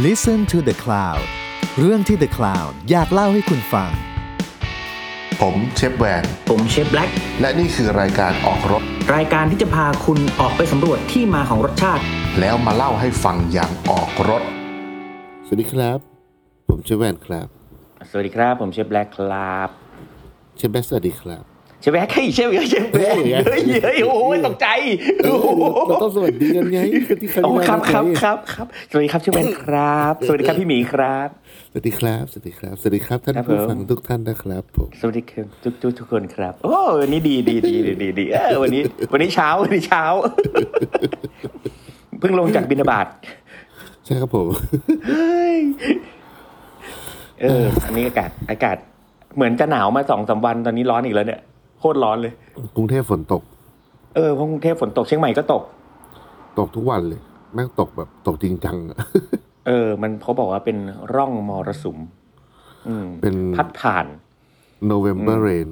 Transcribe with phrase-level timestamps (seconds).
[0.00, 1.22] Listen to the Cloud
[1.78, 3.90] เรื่องที่ The Cloud อยากเล่าให้คุณฟัง
[5.40, 8.82] ผมเชฟแวน ผมเชฟแบล็กและนี่คือรายการออกรถ
[9.14, 12.02] รายการที่จะพาคุณออกไปสำรวจที่มาของรสชาติ
[12.40, 14.42] แล้วมาเล่าให้ฟังอย่างออกรถ
[15.46, 15.98] สวัสดีครับ
[16.68, 17.46] ผมเชฟแวนครับ
[18.10, 19.68] สวัสดีครับ ผมเชฟแบล็กครับ
[20.56, 21.51] เชฟแบสสวัสดีครับ
[21.82, 24.66] เชฟแบล็กเฮ้ยเชฟเฮ้ยเชฟแบล็กเฮ้ยเฮ้ยเฮ้ยโอ้ยตกใจ
[25.22, 25.36] เออ
[25.88, 26.80] เราต้องสวัสดีกันไง
[27.22, 31.28] ที่ใครโอ้ไม่ครับได้ครับไงครับครับสวัสดีครับเชฟแบล็กครับ สวัสดีครับพี่หมีครับ
[31.70, 40.04] สวัสดีครับ สวัสดีครับ สวัสดีครับท่านครับผู้ผมฟังทุกท่านนะครับผมสวัสดีครับทุกทุกทุกคนครับ โอ้วันนี้ดีดีดีดีดีดีเออวันนี้ วันนี้เช้าวันนี้เช้า
[42.18, 43.06] เพิ่งลงจากบินาบาต
[44.04, 44.46] ใช่ครับผม
[45.08, 45.56] เฮ้ย
[47.40, 48.76] เอออันนี้อากาศอากาศ
[49.36, 51.40] เหมือนจะหนาวมาสองสามวันตอนนี้ร้อนอีกแล้วเนี่ย
[51.82, 52.32] โคตรร้อนเลย
[52.76, 53.42] กรุงเทพฝนตก
[54.16, 55.62] เออเพราะกรุงเทพฝนตกเชียงใหม่ก็ตก
[56.58, 57.20] ตกทุกวันเลย
[57.54, 58.98] แม่งตกแบบตกจริงจังอะ
[59.66, 60.78] เออ มันเขาบอกว่าเป็น
[61.14, 61.98] ร่องมรสุม
[62.88, 64.06] อืมเป็นพัดผ่าน
[64.90, 65.68] November rain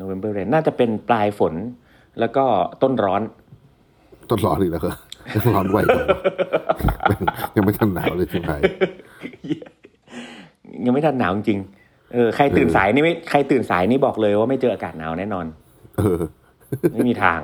[0.00, 1.54] November rain น่าจะเป็นปลายฝน
[2.20, 2.44] แล้วก็
[2.82, 3.22] ต้นร้อน
[4.30, 4.96] ต้นร้อนอีกแล้วเหรอ
[5.54, 6.18] ร้อนไวจังวะ
[7.08, 7.20] แม่ง
[7.56, 8.52] ยังไม่ทันหนาวเลยใช่ไหม
[10.84, 11.77] ยังไม่ทันหนาวจริงๆ
[12.12, 15.46] เออใครตื่นสายนี่ไม่ใครตื่นสายนี่บอกเลยว่าไม่เจออากาศหนาวแน่นอน
[15.98, 16.20] เออ
[16.92, 17.40] ไม่มีทาง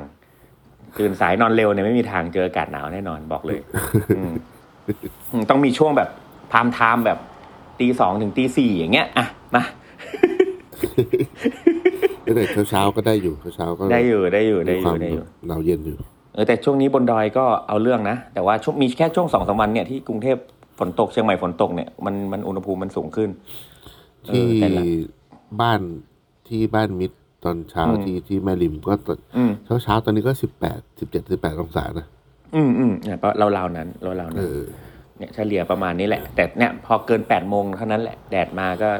[0.98, 3.60] ตื่นสายนอนเร็วเนี่ยไม่มีทางเจออากาศหนาวแน่นอนบอกเลย
[4.16, 4.32] อืม
[5.32, 6.08] อืมต้องมีช่วงแบบ
[6.52, 7.18] พามไทม์แบบ
[7.80, 9.62] ตีสองถึงตีสี่อย่างเงี้ยอะมา
[12.36, 15.96] แต่เช้าเช้าๆก็ได้อยู่เช้าๆก็ได้อยู่ได้อยู่ได้อมีควายู่มได้อยู่หนาวเย็นอยู่
[16.34, 20.36] เออแต่ช่วงนี้บนดอยก็เอาเรื่องนะ แต่ว่าช่วงมีแค่ช่วงสองสามวันเนี่ยที่กรุงเทพ
[20.78, 23.73] ฝนตกเชียงใหม่ฝนตกเนี่ยมันมันอุณหภูมิมันสูงขึ้นเอ
[24.28, 24.82] ที่อแต่ละ
[25.60, 25.80] บ้าน
[26.48, 32.06] ที่บ้านมิตรตอนเช้าอืม ที่ที่แม่ริมก็ตอนอืมเช้าเช้าๆตอนนี้ก็สิบแปดสิบเจ็ดสิบแปดองศานะ
[32.54, 34.58] อืมอืมเนี่ยก็ราวๆนั้นราวๆเอนั้นอ
[35.18, 38.90] เนี่ยเฉลี่ยประมาณนี้แหละ แต่เนี่ยพอเกินแปดโมงเท่านั้นแหละแดดมาก็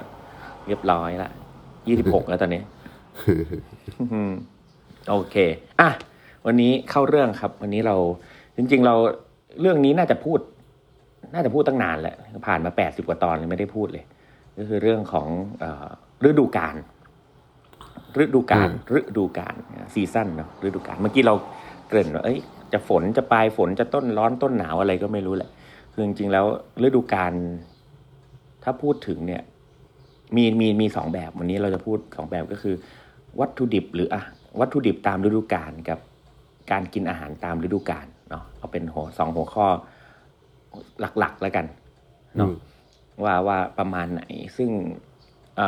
[0.67, 1.31] เรียบร้อยละ
[1.89, 2.63] ยี่สิบหกแล้วตอนนี้
[4.13, 4.33] อืม
[5.11, 5.37] โอเค
[5.81, 5.91] อะ
[6.47, 7.97] วันนี้เข้าเรื่องครับ วันนี้เรา
[8.57, 8.95] จริง ๆ เรา
[9.61, 10.39] เรื่องนี้น่าจะพูด
[11.35, 14.05] น่าจะพูดตั้งนานแล้วผ่านมาแปดสิบกว่าตอนเลยไม่ได้พูดเลย
[14.59, 15.29] ก็คือเรื่องของ
[15.61, 15.89] เอ่อ
[16.29, 16.77] ฤดูกาล
[18.23, 19.55] ฤดูกาลฤดูกาล
[19.95, 21.35] ซีซั่นเนาะฤดูกาลเมื่อกี้เรา
[21.89, 22.39] เกริ่นว่าเอ้ย
[22.73, 25.51] จะฝนจะปลายฝนจะต้นร้อนต้นหนาวอะไรก็ไม่รู้แหละ
[25.93, 26.45] คือจริงๆแล้ว
[26.85, 27.33] ฤดูกาล
[28.63, 29.43] ถ้าพูดถึงเนี่ย
[30.37, 32.75] มีมีมีสองแบบวันนี้เราจะพูดสองแบบก็คือ
[33.41, 34.23] วัตถุดิบหรืออะ
[34.61, 35.99] วัตถุดิบตามฤดูกาลกับ
[36.71, 39.67] การกินอาหารตามฤดูกาลเนาะเอาเป็นหัวสองหัวข้อ
[41.19, 41.67] หลักๆแล้วกัน
[42.37, 42.57] เนาะอืม
[43.23, 44.23] ว่าว่าประมาณไหน
[44.57, 44.71] ซึ่ง
[45.57, 45.61] เ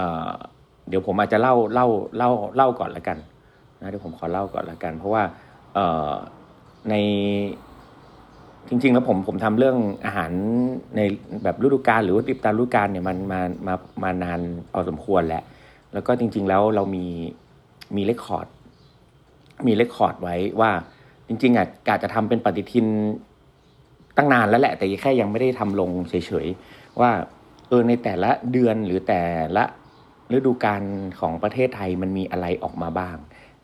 [0.88, 1.86] เดี๋ยวผมอาจจะเล่าเล่า
[2.16, 3.18] เล่าเล่าก่อนละกัน
[3.80, 5.22] นะเดี๋ยวผมขอเล่าก่อนละกัน เพราะว่า
[6.90, 6.94] ใน
[8.68, 9.76] จริง ๆ แล้วผมผมทำเรื่อง
[10.06, 10.32] อาหาร
[10.96, 11.00] ใน
[11.42, 14.40] แบบฤดูกาลหรือว่าดิบตามฤดูกาลเนี่ยมันมามามานาน
[14.72, 15.42] พอสมควรแล้ว
[15.92, 17.04] แล้วก็จริง ๆ แล้วเรามี
[17.96, 18.46] มี record
[19.66, 20.70] มี record ไว้ว่า
[21.28, 22.86] จริงๆอะกาจะทำเป็นปฏิทิน
[24.16, 27.10] ตั้งนานแล้วแหละ แต่แค่ยังไม่ได้ทำลงเฉยๆว่า
[27.68, 29.22] เออในแต่ละเดือนหรือแต่
[29.56, 29.64] ละ
[30.32, 30.82] ฤดูกาล
[31.20, 33.16] ของประเทศไทยมันมีอะไรออกมาบ้าง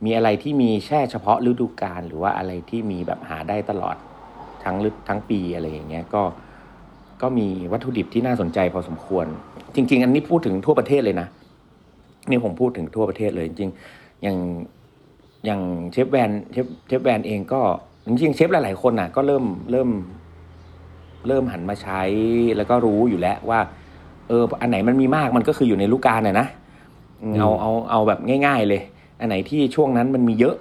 [0.05, 3.97] มีอะไรที่มีแค่เฉพาะฤดูกาลหรือว่าอะไรที่มีแบบหาได้ตลอด
[4.65, 4.77] ทั้ง
[5.09, 6.23] ทั้งปีอะไรอย่างเงี้ยก็
[7.23, 9.27] ก็มีวัตถุดิบที่น่าสนใจพอสมควร
[9.75, 11.29] จริง ๆ อันนี้พูดถึงทั่วประเทศเลยนะ
[12.31, 14.37] นี่ผมพูดถึงทั่วประเทศเลยจริงๆอย่าง
[15.47, 15.61] อย่าง
[15.93, 17.61] เชฟแวนเชฟเชฟแวนเองก็
[18.07, 19.91] จริงๆเชฟหลายๆคนน่ะ ก็เริ่มเริ่ม
[21.29, 22.03] เริ่มหันมาใช้
[22.57, 23.61] แล้วก็รู้อยู่แล้วว่า
[24.29, 26.47] เอออันไหนมันมีมากมันก็คืออยู่ในลูกกาลน่ะนะ
[27.23, 28.83] อืมเอาเอาเอาแบบง่าย ๆ เลย
[29.21, 30.57] อันไหนที่ช่วงนั้นมันมีเยอะ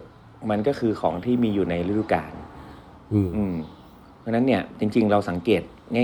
[0.51, 2.31] มันก็คือของที่มีอยู่ในฤดูกาล
[3.13, 3.53] อืมอืม
[4.19, 5.61] เพราะฉะนั้นเนี่ยจริง ๆ เราสังเกต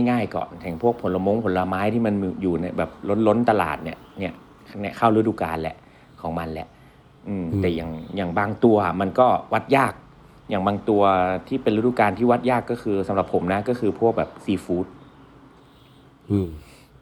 [0.09, 4.33] ง่าย ๆ ก่อนอย่างพวกผลมงผลไม้ที่มันอยู่ในแบบล้นล้นๆตลาดเนี่ยเนี่ย
[4.81, 5.75] เนี่ยเข้าฤดูกาลแหละ
[6.21, 6.67] ของมันแหละ
[7.27, 9.93] อืม แต่อย่างอย่างบางตัวมันก็วัดยาก
[10.49, 11.01] อย่างบางตัว
[11.47, 14.87] ที่เป็นฤดูกาลที่วัดยากก็คือสำหรับผมนะก็คือพวกแบบซีฟู้ด
[16.31, 16.49] อืม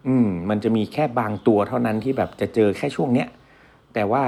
[0.07, 3.27] อืมมันจะมีแค่บางตัวเท่านั้นที่แบบจะเจอแค่ช่วงเนี้ย
[3.93, 4.23] แต่ว่า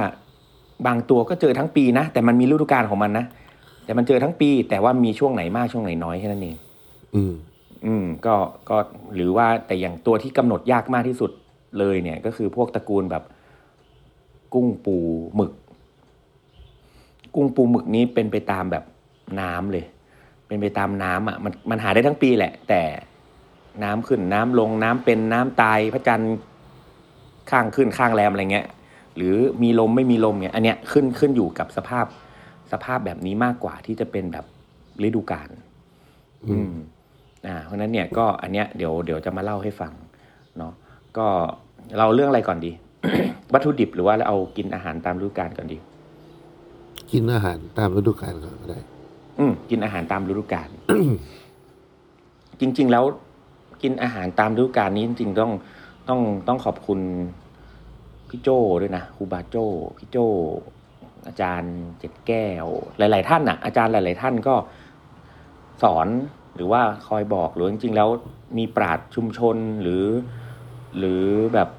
[0.88, 3.26] บางตัวก็เจอทั้งปีนะ แต่มันมีฤดูกาลของมันนะ
[3.86, 6.56] แต่มันเจอทั้งปี แต่ว่ามีช่วงไหนมากช่วงไหนน้อยแค่นั้นเอง
[7.16, 7.34] อืม
[7.86, 8.36] อืมก็
[8.70, 8.78] ก็
[9.16, 11.32] หรือว่าแต่อย่างตัวที่กำหนดยากมากที่สุด
[11.80, 13.24] เลยเนี่ย ก็คือพวกตระกูลแบบ
[14.54, 14.98] กุ้งปู
[15.36, 15.52] หมึก
[17.36, 18.84] กุ้งปูหมึกนี้เป็นไปตามแบบ
[19.40, 19.86] น้ำเลย
[20.48, 22.82] เป็นไปตามน้ำอะมันมันหาได้ทั้งปีแหละ แต่
[23.84, 26.34] น้ำขึ้นน้ำลงน้ำเป็นน้ำตายพระจันทร์
[27.52, 28.68] ข้างขึ้นข้างแรมอะไรเงี้ย
[29.16, 32.06] หรือมีลมไม่มีลมเนี่ยอันเนี้ยขึ้นขึ้นอยู่กับสภาพ
[32.72, 34.46] สภาพแบบนี้มากกว่าที่จะเป็นแบบ
[35.04, 35.50] ฤดูกาล
[36.50, 36.72] อืม
[37.48, 39.92] อ่าเพราะฉะนั้นเนี่ยก็อันเนี้ยเดี๋ยวเดี๋ยวจะมาเล่าให้ฟัง
[40.58, 40.74] เนาะ
[41.18, 41.28] ก็
[41.98, 42.72] เราเรื่องอะไรก่อนดี
[43.54, 45.78] วัตถุดิบหรือว่าเราเอากินอาหารตามฤดูกาลก่อนดี
[47.12, 48.80] กินอาหารตามฤดูกาลก็ได้
[49.40, 50.70] อืมกินอาหารตามฤดูกาล
[52.60, 53.04] จริง ๆ แล้ว
[53.82, 55.52] กินอาหารตามฤดูกาลนี้จริงๆต้อง
[56.10, 57.00] ต้องต้องขอบคุณ
[58.30, 58.50] พี่โจ
[58.82, 59.56] ด้วยนะครูบาโจ
[59.98, 60.18] พี่โจ
[61.28, 64.56] อาจารย์เจ็ดแก้ว หลาย ๆ ท่านน่ะ อาจารย์หลาย ๆ ท่านก็
[65.84, 66.08] สอน
[66.56, 68.10] หรือว่าคอยบอกหรือจริง ๆ แล้ว
[68.58, 70.04] มีปราดชุมชนหรือ
[70.98, 71.70] หรือแบบ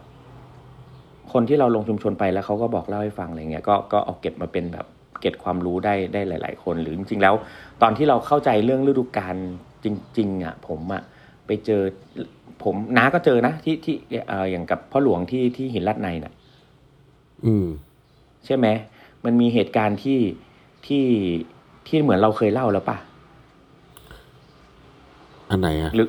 [1.32, 4.86] คนที่เราลงชุมชนไปแล้วเขาก็บอกเล่าให้ฟังอะไรเงี้ยก็ก็เอาเก็บมาเป็นแบบ
[5.20, 7.34] เก็บความรู้ได้ได้หลาย ๆ คน หรือจริง ๆ แล้ว
[7.82, 9.36] ตอนที่เราเข้าใจเรื่องฤดูกาล
[9.84, 9.86] จ
[10.18, 11.02] ริง ๆ อะ ผมอะ
[11.48, 11.82] ไปเจอ
[12.62, 13.94] ผมน้าก็เจอนะที่ที่
[14.28, 16.32] เอ่ออย่างกับพ่อหลวงที่ที่หินลัดในน่ะ
[17.46, 17.66] อืม
[18.46, 18.66] ใช่ไหม
[19.24, 20.20] มันมีเหตุการณ์ที่
[20.86, 21.04] ที่
[21.86, 22.96] ที่เหมือนเราเคยเล่าแล้วป่ะ
[25.50, 26.08] อันไหนอะหรือ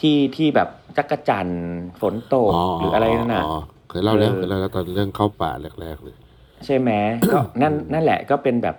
[0.00, 1.62] ที่ที่แบบจักรจันทร์
[2.00, 3.44] ฝนตกหรืออะไรนั่นน่ะ
[3.88, 5.50] เคยเล่าแล้วเออเคยเล่าแล้วตอนเรื่องเข้าป่า
[5.80, 6.16] แรกๆเลย
[6.64, 6.90] ใช่ไหม
[7.32, 8.76] ก็นั่นนั่นแหละก็เป็นแบบ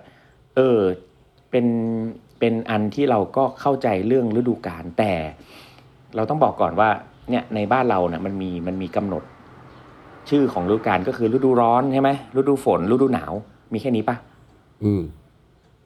[0.56, 0.80] เออ
[1.50, 1.66] เป็น
[2.38, 5.12] เป็นอันที่เราก็เข้าใจเรื่องฤดูกาลแต่
[6.16, 6.88] เราต้องบอกก่อนว่า
[7.30, 9.22] เนี่ยในบ้านเราเนี่ยมันมีมันมีกำหนด
[10.30, 13.32] ชื่อของฤดูกาลก็คือฤดูร้อนใช่ไหมฤดูฝนฤดูหนาว
[13.72, 14.16] มีแค่นี้ปะ
[14.84, 15.02] อืม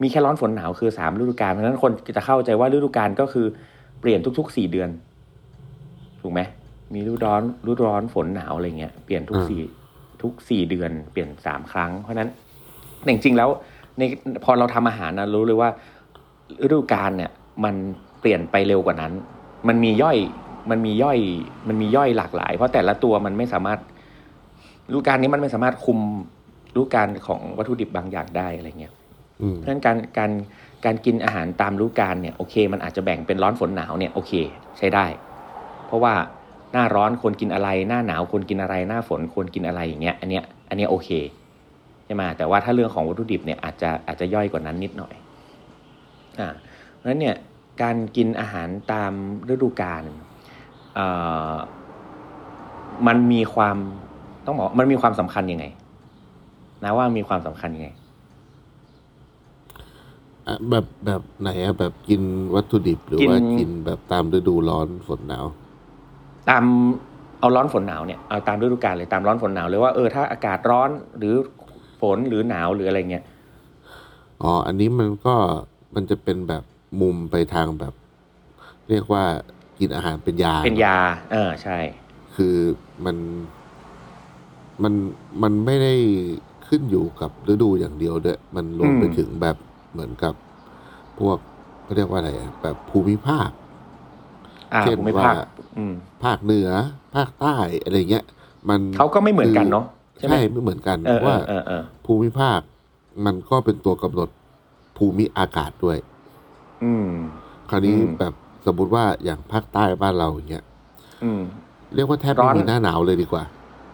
[0.01, 3.45] มีแค่ร้อนฝนหนาวคือสามฤดูกาลเพราะฉะนั้นคนจะเข้าใจว่าฤดูกาลก็คือ
[3.99, 4.89] เปลี่ยนทุกๆสี่เดือน
[6.21, 6.41] ถูกไหม
[6.93, 9.61] มีฤดูร้อนฤดูร้อนฝนหนาวอะไรเงี้ยเปลี่ยนทุกอ่าสี่
[10.21, 12.29] ทุกสี่เดือนเปลี่ยนสามครั้ง เพราะฉะนั้น
[13.07, 13.49] จริงๆแล้ว
[13.97, 14.01] ใน
[14.43, 15.69] พอเราทำอาหารนะรู้เลยว่า
[16.63, 17.31] ฤดูกาลเนี่ย
[17.63, 17.75] มัน
[18.21, 19.13] เปลี่ยนไปเร็วกว่านั้น
[19.67, 20.17] มันมีย่อย
[20.71, 21.19] มันมีย่อย
[21.67, 23.79] มันมีย่อยหลากหลาย เพราะแต่ละตัวมันไม่สามารถ
[24.89, 25.99] ฤดูกาลนี้มันไม่สามารถคุม
[26.75, 28.93] ฤดูกาลของวัตถุดิบบางอย่างได้อะไรเงี้ย
[29.41, 30.31] อืมเพราะฉะนั้นการการ
[30.85, 34.31] การกินอาหารตามฤดูกาลเนี่ยโอเค มันอาจจะแบ่งเป็นร้อนฝนหนาวเนี่ยโอเค
[34.77, 35.05] ใช้ได้
[35.87, 36.13] เพราะว่า
[36.71, 41.09] หน้าร้อนควรกินอะไร หน้าหนาวควรกินอะไร หน้าฝนควรกินอะไรอย่างเงี้ย อันเนี้ยอันเนี้ยโอเค
[42.05, 45.13] ใช่ไหมแต่ว่าถ้าเรื่องของวัตถุดิบเนี่ยอาจจะอาจจะย่อยกว่านั้นนิดหน่อย
[46.39, 46.49] อ่า
[46.95, 47.35] เพราะฉะนั้นเนี่ย
[47.81, 49.11] การกินอาหารตาม
[49.53, 50.03] ฤดูกาล
[50.95, 51.07] เอ่
[51.51, 51.55] อ
[53.07, 53.77] มันมีความ
[54.45, 55.65] ต้องบอกว่ามันมีความสำคัญยังไง
[56.83, 57.89] นะว่ามีความสำคัญยังไง
[60.47, 62.21] อะแบบแบบไหนอะแบบกิน
[62.55, 65.45] วัตถุดิบหรือกินว่ากินแบบตามฤดูร้อนฝนหนาว
[66.49, 66.63] ตาม
[67.39, 71.35] เอาร้อนฝนหนาวเนี่ยเอาตามฤดูกาลเลยตามร้อนฝนหนาวเลยว่าเออถ้าอากาศร้อนหรือ
[72.01, 73.23] ฝนหรือหนาวหรืออะไรเงี้ย
[74.41, 75.35] อ๋ออันนี้มันก็
[75.95, 76.63] มันจะเป็นแบบ
[77.01, 77.93] มุมไปทางแบบ
[78.89, 79.23] เรียกว่า
[79.79, 80.97] กินอาหารเป็นยา เป็นยา
[81.31, 81.77] เออใช่
[82.35, 82.55] คือ
[83.05, 83.17] มัน
[84.83, 84.93] มัน
[85.43, 85.93] มันไม่ได้
[86.67, 89.57] ขึ้นอยู่กับฤดูอย่างเดียวด้วย มันรวมไปอืมถึงแบบ
[89.91, 90.33] เหมือนกับ
[91.19, 91.37] พวก
[91.83, 93.49] เขาเรียกว่าอะไรอะแบบภูมิภาค
[94.73, 95.45] อ่าเช่นภูมิภาคว่า
[95.77, 95.93] อืม
[96.23, 96.69] ภาคเหนือ
[97.15, 98.25] ภาคใต้อะไรเงี้ย
[98.69, 99.85] มันเขาก็ไม่เหมือนกันเนาะ
[100.17, 102.59] ใช่ไหมใช่ไม่เหมือนกันเออเพราะว่าเออเออภูมิภาค
[103.25, 104.29] มันก็เป็นตัวกำหนด
[104.97, 105.97] ภูมิอากาศด้วย
[106.83, 107.07] อืม
[107.69, 108.33] คราวนี้อืมแบบ
[108.65, 110.63] สมมติว่าอย่างภาคใต้บ้านเราอย่างเงี้ย
[111.23, 111.41] อืม
[111.95, 113.43] เรียกว่าแทบร้ไม่อน มีหน้าหนาวเลยดีกว่า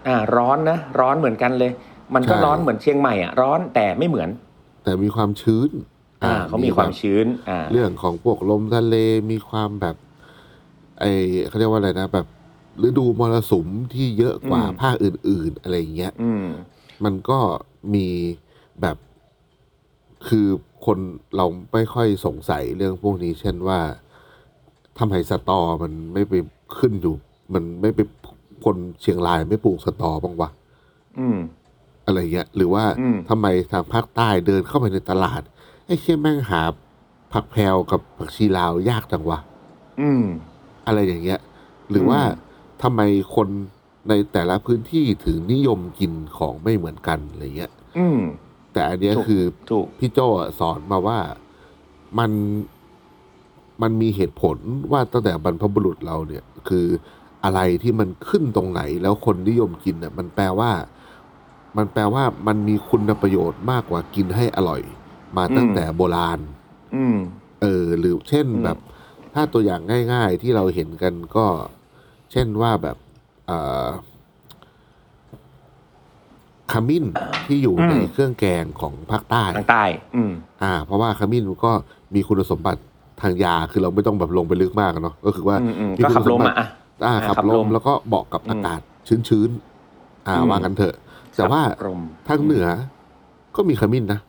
[0.08, 1.72] อ่า ร้อนนะ ร้อนเหมือนกันเลย
[2.16, 4.30] มันก็ใช่ ร้อนเหมือนเชียงใหม่อะ ร้อนแต่ไม่เหมือน
[4.84, 5.70] แต่มีความชื้น
[6.24, 8.96] อ่า เขามีความแบบชื้น อ่า เรื่องของพวกลมทะเล
[9.32, 9.96] มีความแบบ
[11.00, 11.06] ไอ
[11.48, 12.26] เขาเรียกว่าอะไรนะแบบ
[12.84, 16.46] ฤดูมรสุมที่เยอะกว่าอืม ภาคอื่น ๆ อะไรอย่างเงี้ย อืม
[17.04, 17.40] มันก็
[17.94, 18.08] มี
[18.82, 18.98] แบบ
[20.28, 20.48] คือ
[20.88, 21.00] คน
[21.38, 23.80] เราไม่ค่อยสงสัยเรื่องพวกนี้ เช่นว่า
[25.00, 26.34] ทำไมสตอมันไม่ไป
[26.78, 27.16] ขึ้นอยู่
[27.54, 28.00] มันไม่ไป
[28.66, 30.50] คนเชียงรายไม่ปลูกสตอบ้างวะ
[31.20, 31.38] อืม
[32.06, 35.42] อะไรเงี้ย หรือว่าอืม ทำไมทางภาคใต้เดินเข้าไปในตลาด
[35.86, 36.62] ไอ้เชี่ยแม่งหา
[37.34, 39.40] ผักแพรวกับผักชีลาวยากจังวะ
[40.02, 40.26] อืม
[40.88, 41.40] อะไรอย่างเงี้ย
[41.90, 42.46] หรือว่าอืม
[42.84, 43.02] ทำไม
[43.36, 43.48] คน
[44.10, 48.20] ในแต่ละพื้นที่ถึงนิยมกินของไม่เหมือนกันอะไรเงี้ย อืม
[48.78, 51.20] แต่อันเนี้ยถูกคือถูก พี่โจอะสอนมาว่า
[52.20, 52.32] มัน
[53.82, 54.58] มันมีเหตุผล
[54.92, 56.86] ว่าตั้งแต่บรรพบุรุษเราเนี่ย คือ
[57.44, 60.72] อะไรที่มันขึ้นตรงไหน แล้วคนนิยมกินเนี่ยมันแปลว่า
[61.78, 64.82] มันแปลว่ามันมีคุณประโยชน์มากกว่ากินให้อร่อย
[65.38, 66.40] มาตั้งอืมแต่โบราณ
[66.96, 67.18] อืม
[67.62, 68.78] เออหรือเช่นอืม แบบ
[69.34, 69.82] ถ้าตัวอย่าง
[70.14, 71.46] ง่าย ๆ ที่เราเห็นกันก็
[72.32, 72.98] เช่นว่าแบบ
[73.48, 73.88] เอ่อ
[76.72, 77.06] ขมิ้น
[77.48, 79.84] ที่อยู่ในเครื่องแกงของภาคใต้ทางใต้
[80.16, 80.32] อืม
[80.64, 81.72] อ่า เพราะว่าขมิ้นมันก็
[82.16, 82.82] มีคุณสมบัติ
[83.22, 86.68] ทางยาคือเราไม่ต้องแบบลงไปลึกมากอะเนาะก็คือว่าอืมอืมมีก็คุณขับลมสบัอะติอะ
[87.06, 88.80] อ่าอ่าขับขับลลมมแล้วก็เหมาะกับอืมอากาศ
[89.28, 90.96] ชื้นๆอ่าอืม ว่ากันเถอะ
[91.36, 92.66] แต่ว่าขับลมทางเหนือ
[93.56, 94.20] ก็มีขมิ้นนะ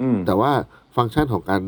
[0.00, 0.50] อืม แต่ว่า
[0.96, 1.62] ฟังก์ชันของการ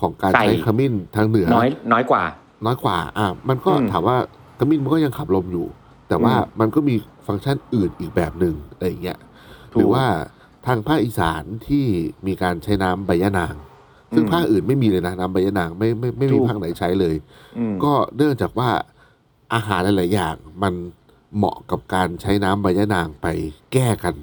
[0.00, 2.22] ของการใส่ ใช้ขมิ้นทางเหนือ น้อยน้อยกว่า
[2.66, 4.16] น้อยกว่า อะมันก็อืมถามว่า
[4.58, 5.66] ขมิ้นมันก็ยังขับลมอยู่
[6.08, 6.94] แต่ว่าอืม มันก็มี
[7.26, 9.27] ฟังก์ชันอื่นอีกแบบหนึ่งอะไรอย่างเงี้ยถูก
[9.72, 10.06] หรือว่า
[10.66, 11.84] ทางภาคอีสานที่
[12.26, 13.54] มีการใช้น้ำใบยะนาง
[14.14, 17.14] ซึ่งอืมภาคอื่นไม่มีเลยนะน้ำใบยะนางไม่ไม่ไม่มีถูกภาคไหนใช้เลย
[17.58, 18.70] อืมก็เนื่องจากว่า
[19.54, 20.74] อาหารหลายๆอย่างมัน
[21.36, 23.26] เหมาะกับการใช้น้ำใบยะนางไป
[23.72, 24.14] แก้กัน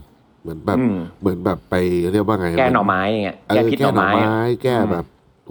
[0.42, 1.76] เหมือนแบบอืมเหมือนแบบไป
[2.12, 4.32] เรียกว่าไง แก้หน่อไม้อย่างเงี้ยเออแก้พิษหน่อไม้อะ
[4.64, 5.06] แก้อืมแบบ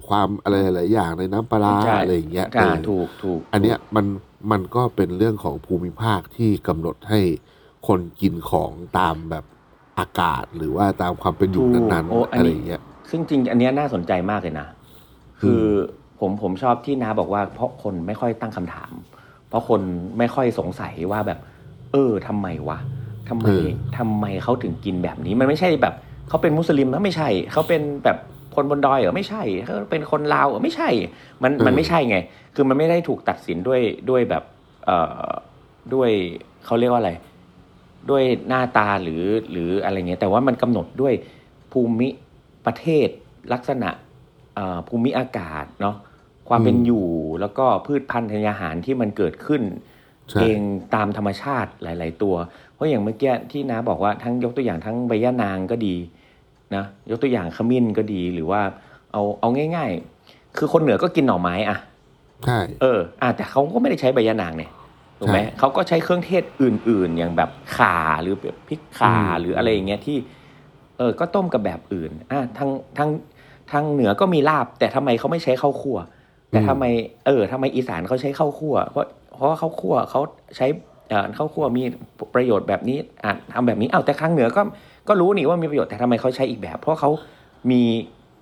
[0.08, 4.06] ความอะไรหลายๆอย่างในน้ำปลาร้าใช่อะไรอย่างเงี้ยอ่าเออถูกถูกอันเนี้ยมัน
[4.50, 7.20] มันก็เป็นเรื่องของภูมิภาคที่กำหนดให้
[7.86, 9.44] คนกินของตามแบบ
[9.98, 14.66] อากาศหรือว่าตามความเป็นอยู่ถูกนั้นโอ้ๆอันอะไรนี้อย่างเงี้ยซึ่งจริงอันเนี้ยน่าสนใจมากเลยนะ
[15.40, 15.62] คือ
[16.20, 18.92] ผมผมชอบที่น้าบอกว่า เพราะคนไม่ค่อยตั้งคำถาม
[19.48, 19.80] เพราะคน
[20.18, 21.38] ไม่ค่อยสงสัยว่าแบบ
[21.92, 22.78] เออทำไมวะ
[23.28, 23.66] ทำไมเออ
[23.98, 25.94] ทำไมเขาถึงกินแบบนี้ มันไม่ใช่แบบ
[26.28, 28.18] เขาเป็นมุสลิมนะไม่ใช่ เขาเป็นแบบ
[28.54, 30.88] คนบนดอยเหรอไม่ใช่เขาเป็นคนลาวเหรอไม่ใช่
[31.42, 32.16] มันมันไม่ใช่ไง
[32.54, 34.42] คือมันไม่ได้ถูกตัดสินด้วยด้วยแบบ
[34.86, 35.28] เอ่อ
[35.94, 36.10] ด้วย
[36.64, 37.12] เขาเรียกว่าอะไร
[38.10, 41.14] ด้วยหน้าตาหรือหรืออะไรเงี้ยแต่ว่ามันกำหนดด้วย
[41.72, 42.08] ภูมิ
[42.66, 43.08] ประเทศ
[43.52, 43.90] ลักษณะ
[44.54, 45.96] เอ่อภูมิอากาศเนาะ
[46.48, 47.06] ความเป็นอืมอยู่
[47.40, 49.62] แล้วก็พืชพันธุ์ธัญญาหารที่มันเกิดขึ้น
[50.30, 50.58] ใช่เอง
[50.94, 52.34] ตามธรรมชาติหลาย ๆ ตัว
[52.74, 55.94] เพราะอย่างเมื่อกี้ที่น้าบอกว่าทั้งยกตัวอย่างทั้งใบย่านางก็ดี
[56.74, 58.60] นะยกตัวอย่างขมิ้นก็ดีหรือว่า
[59.12, 59.90] เอาเอาง่าย
[60.24, 61.78] ๆ คือคนเหนือก็กินหน่อไม้อะ
[62.46, 64.70] ใช่เอออะแต่เขาก็ไม่ได้ใช้ใบยะนางเนี่ย
[65.24, 70.16] ถูกไหมใช่เขาก็ใช้เครื่องเทศอื่น ๆ อย่างแบบข่าหรือแบบพริกข่าอืมหรืออะไรอย่างเงี้ยที่
[70.98, 73.10] เออก็ต้มกับแบบอื่นอะทางทาง
[73.70, 75.98] ทางเหนือก็มีลาบ แต่ทำไมเขาไม่ใช้ข้าวคั่ว
[76.50, 76.84] แต่ทำไม
[77.26, 80.20] เออทำไมอีสานเขาใช้ข้าวคั่ว เพราะเพราะว่าข้าวคั่วเขา
[80.56, 80.66] ใช้
[81.08, 81.82] เอ่อข้าวคั่วมี
[82.34, 84.62] ประโยชน์แบบนี้อะทำแบบนี้อ้าวแต่ทางเหนือก็
[85.08, 87.10] ก็รู้นี่ว่ามีประโยชน์แต่ทำไมเขาใช้อีกแบบ เพราะเขา
[87.70, 87.82] มี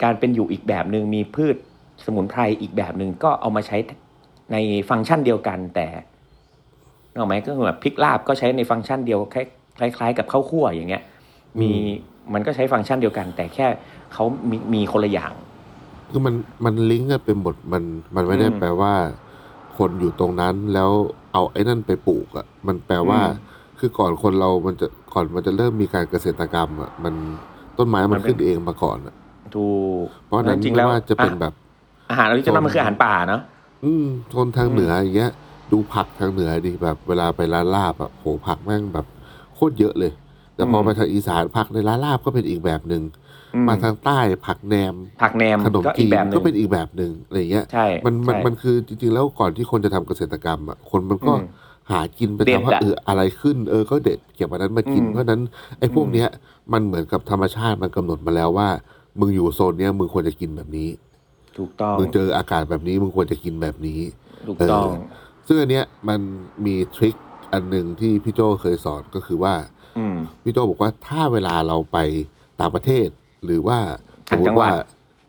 [0.03, 1.57] การเป็นอยู่อีกแบบหนึ่งมีพืช
[2.05, 3.77] สมุนไพรอีกแบบหนึ่งก็เอามาใช้
[4.53, 4.57] ใน
[4.89, 5.87] ฟังก์ชันเดียวกันแต่
[7.13, 11.03] นึกออกไหมก็คือแบบพริกลาบก็ใช้ในฟังก์ชันเดียวคล้ายคล้ายๆกับข้าวคั่วอย่างเงี้ย
[11.61, 11.71] มี
[12.35, 13.67] มันก็ใช้ฟังก์ชันเดียวกัน แต่แค่
[14.13, 15.33] เขามีมีคนละอย่าง
[16.11, 17.83] คือมันมันลิงก์กันเป็นบทมัน
[18.17, 18.95] มันไม่ได้อืมแปลว่า
[19.79, 20.91] คนอยู่ตรงนั้นแล้ว
[21.33, 23.29] เอาไอ้นั่นไปปลูกอะมันแปลว่าอืม
[23.79, 27.15] คือก่อนคนเรามันจะก่อนมันจะเริ่มมีการเกษตรกรรมอะมัน
[27.79, 29.15] ต้นไม้มัมันนเป็นขึ้นเองมาก่อนอะ
[29.55, 29.69] ถู
[30.07, 31.55] กเพราะฉะนั้นจริงๆไม่แล้วว่าจะเป็นอ่แบบ
[32.11, 33.43] อาหาร original มันคืออาหารป่าเนาะ
[33.85, 35.33] อืมโซนทางอืมเหนืออย่างเงี้ย
[35.73, 39.07] ดูผักทางเหนือดิแบบเวลาไปร้านลาบอะโหผักแม่งแบบ
[39.55, 40.13] โคตรเยอะเลย
[40.55, 43.03] แต่พอไปทางอีสานผักในร้านลาบก็เป็นอีกแบบหนึ่ง
[43.55, 51.41] อืมมาทางใต้ผักแนมผักแหนมขนมก็อีจีกนแบบหนึ่ก็งเป็นอีกแบบหนึ่งอะไรเงี้ย ใช่มันมันใช่ มันคือจริงๆแล้วก่อนที่คนจะทำเกษตรกรรมอะคนมันก็อืม
[51.91, 55.41] หากินไปเด็ดตามว่าอะเอออะไรขึ้น เออก็เด็ดเก็บอันนั้นมากินอืมเพราะฉะนั้น
[55.79, 56.29] ไอ้พวกอืม เนี้ย
[56.73, 58.69] มันเหมือนกับธรรมชาติมันกำหนดมาแล้วว่า
[59.21, 60.89] มึงอยู่โซนเนี้ยมึงควรจะกินแบบนี้
[61.59, 64.01] ถูกต้องมึงเจออากาศแบบนี้มึงควรจะกินแบบนี้
[64.49, 64.87] ถูกต้องเออ
[65.47, 66.21] ซึ่งอันเนี้ยมัน
[66.67, 67.17] มีทริค
[67.53, 69.55] อันหนึ่งที่พี่โจเคยสอนก็คือว่า
[69.99, 71.99] อืมพี่โจบอกว่าถ้าเวลาเราไป
[72.61, 73.09] ต่างประเทศ
[73.45, 73.79] หรือว่า
[74.31, 74.75] สมต่างมจัติงหวัว่าด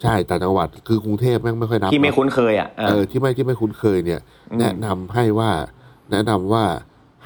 [0.02, 5.52] ใช่ต่างจังหวัดคือกรุงเทพแม่งไม่ค่อยนับที่ไม่เนอะคุ้นเคยอะเออที่ไม่ที่ไม่คุ้นเคยเนี่ยอืมแนะนำให้ว่า
[6.12, 6.66] แนะนำว่า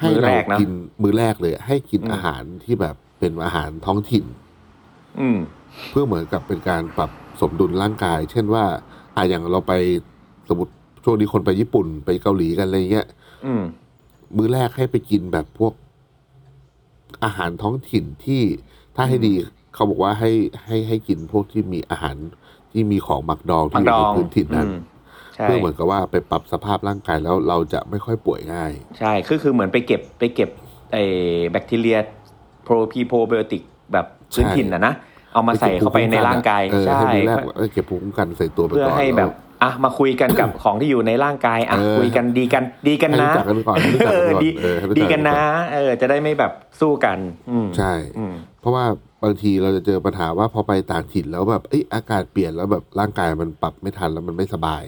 [0.00, 0.70] ให้มื้อเราแรกนะกิน
[1.02, 4.24] มื้อแรกเลย ให้กินอืมอาหารที่แบบเป็นอาหารท้องถิ่น
[5.20, 5.38] อืม
[5.90, 8.64] เพื่อเหมือนกับเป็นการปรับสมดุลร่างกาย เช่นว่า
[9.16, 9.72] อะอย่างเราไป
[10.48, 10.72] สมมติ
[11.08, 13.06] ช่วงนี้คนไปญี่ปุ่นไปเกาหลีกันอะไรเงี้ย
[13.46, 13.62] อืม
[14.36, 15.72] มื้อแรกให้ไปกินแบบพวก
[17.24, 18.42] อาหารท้องถิ่นที่
[18.96, 19.32] ถ้าให้ดี
[19.74, 20.30] เขาบอกว่าให้
[20.66, 22.16] ให้ให้กินพวกที่มีอาหาร
[22.72, 24.78] ที่มีของหมักดองมัที่กอยู่ดในองพื้นถิ่นนั้นอืม
[25.34, 30.50] ใช่เพื่อเหมือนกับว่าไปปรับสภาพร่างกายแล้วเราจะไม่ค่อยป่วยง่าย ใช่คือคือเหมือนไปเก็บไปเก็บ
[30.92, 31.04] ไอ้
[31.50, 31.98] แบคทีเรีย
[32.64, 33.62] โปรพีโปรไบโอติก
[33.92, 34.94] แบบพื้นถิ่นนะนะ
[35.32, 39.30] เอามาใส่เข้าไปในร่างกายเออใช่ให้มื้อแรกเออเก็บภูมิคุ้มกันใส่ตัวไปเพื่อก่อนให้แบบ
[39.62, 45.40] อะมาคุยกันกับของที่อยู่ในร่างกายอะเออคุยกันดีกัน ดีกันให้นะรู้จักกันก่อนให้รู้จักเอกันอก่อนดีเออให้รู้ดีจักันนะ
[45.74, 47.18] เออ จะได้ไม่แบบสู้กัน
[47.50, 48.84] อืมใช่อืมเพราะว่า
[49.24, 54.84] บางทีเราจะเจอปัญหาว่าพอไปต่างถิ่นแล้วแบบเอ้ยอากาศเปลี่ยนแล้วแบบร่างกายมันปรับไม่ทันแล้วมันไม่สบาย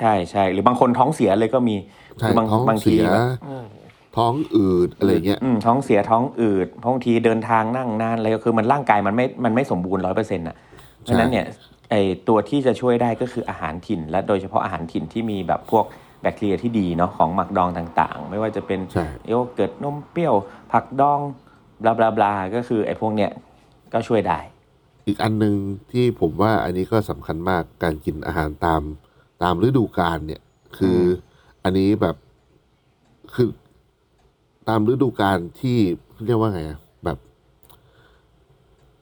[0.00, 1.76] ใช่ใช่หรือบางคนท้องเสียเลยก็มี
[2.20, 3.22] ใช่คืบางท้องบางทีเสียแบบ
[4.16, 10.56] ท้องอืดอะไรเงี้ยอืมท้องเสียท้องอืดบางทีเดินทางนั่งนานอะไรก็คือมันร่างกายมันไม่มันไม่สมบูรณ์ร้อยเปอร์เซ็นต์อะ
[10.96, 11.46] เพราะฉะนั้นเนี่ย
[11.90, 11.94] ไอ
[12.28, 15.84] ตัวที่จะช่วยได้ก็คืออาหารถิ่น และโดยเฉพาะอาหารถิ่นที่มีแบบพวก
[16.22, 20.34] แบคทีเรียที่ดีเนาะของหมักดองต่างๆ ไม่ว่าจะเป็นใช่โยเกิร์ตนมเปรี้ยว
[20.72, 21.20] ผักดอง
[21.82, 23.30] บลาบลาบลาก็คือไอ้พวกเนี้ย
[23.92, 24.38] ก็ช่วยได้
[25.06, 25.56] อีกอันหนึ่ง
[25.92, 28.82] ที่ผมว่าอันนี้ก็สำคัญมากการกินอาหารตาม
[29.42, 30.42] ตามฤดูกาลเนี่ย
[30.76, 32.16] คือออันนี้แบบ
[33.34, 33.48] คือ
[34.68, 35.78] ตามฤดูกาลที่
[36.26, 37.18] เรียกว่าไงอะแบบ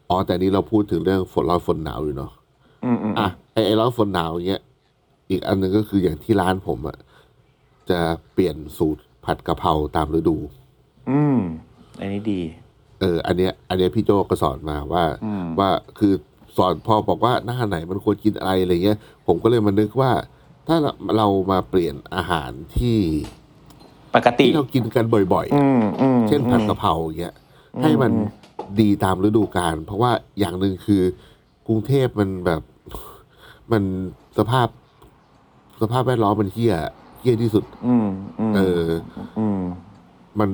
[0.09, 2.33] อ๋อแต่อันนี้เราพูดถึงเรื่องฝนร้อนฝนหนาวอยู่เนาะ
[2.85, 4.63] อืมอืมอะไอ้ไอ้ร้อนฝนหนาวอย่างเงี้ย
[5.31, 6.99] อีกอันหนึ่งก็คืออย่างที่ร้านผมอะ
[7.91, 8.01] จะ
[8.33, 10.37] เปลี่ยนสูตรผัดกะเพราตามฤดู
[11.11, 11.39] อืม
[12.01, 12.41] อันนี้ดี
[13.01, 16.13] เออ อันเนี้ย อันเนี้ยพี่โจก็สอนมาว่าอืม ว่าคือ
[16.57, 20.13] สอนพอบอกว่าหน้าไหนมันควรกินอะไรอะไรเงี้ย ผมก็เลยมานึกว่า
[20.69, 20.77] ถ้า
[21.17, 22.99] เรามาเปลี่ยนอาหารที่
[24.15, 27.35] ปกติที่เรากินกันบ่อยๆอือะมอืม เช่นผัดอืมกะเพราอย่างเงี้ย
[27.83, 28.13] ให้มัน
[28.81, 31.03] ดีตามฤดูกาลเพราะว่าอย่างหนึ่งคือ
[31.67, 32.63] กรุงเทพมันแบบ
[33.73, 33.83] มัน
[34.39, 34.69] สภาพ
[35.83, 36.75] สภาพแวดล้อมมันเฮี้ย
[37.21, 38.07] เฮี้ยที่สุด อืม
[38.39, 38.87] อืมเออ
[39.39, 39.61] อืม
[40.41, 40.51] มัน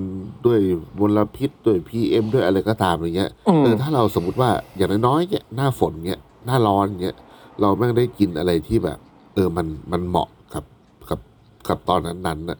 [0.46, 0.60] ด้วย
[1.00, 7.16] มลพิษด้วยพีเอ็มด้วยอะไรก็ตามอย่างเงี้ยอืม เออถ้าเราสมมติว่าอย่างน้อยๆเนี่ยหน้าฝนเงี้ยหน้าร้อนเงี้ย
[7.60, 8.98] เราแม่งได้กินอะไรที่แบบ
[9.34, 10.64] เออมันมันเหมาะกับ
[11.10, 11.20] กับ
[11.68, 12.58] กับตอนนั้นๆน่ะ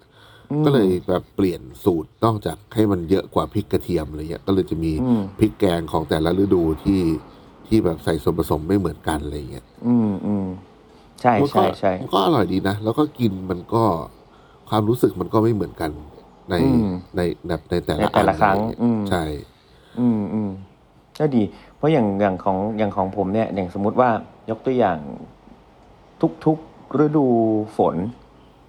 [0.64, 7.00] ก็เลยแบบเปลี่ยนสูตรนอกจากให้มันเยอะกว่าพริกกระเทียมอะไรเงี้ยก็เลยจะมีอืมพริกแกงของแต่ละฤดูที่
[7.68, 10.46] ที่แบบใส่ส่วนผสมไม่เหมือนกันอะไรเงี้ยอืมอืม
[11.20, 13.82] ใช่มันก็ใช่ใช่มันก็อร่อยดีนะ แล้วก็กินมันก็
[14.70, 15.90] ความรู้สึกมันก็ไม่เหมือนกัน
[16.50, 19.24] ในอืมในแบบในแต่ในละแต่ละอันครั้งอะไเงี้ยอืมใช่
[19.98, 20.50] อืมอืม
[21.18, 21.42] ก็ดี
[21.76, 24.10] เพราะอย่างอย่างของอย่างของผมเนี่ยอย่างสมมุติว่า
[24.50, 24.98] ยกตัวอย่าง
[26.20, 26.58] ทุกทุก
[27.04, 27.26] ฤดู
[27.76, 27.96] ฝน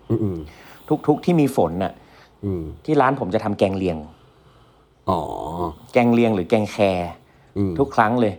[0.10, 0.38] อืมอืม
[0.90, 1.94] ทุกทุกที่มีฝนน่ะ
[2.46, 3.98] อืมที่ร้านผมจะทำแกงเลียง
[5.10, 5.22] อ๋อ
[5.94, 7.00] แกงเลียงหรือแกงแคร
[7.58, 8.34] อืมทุกครั้งเลย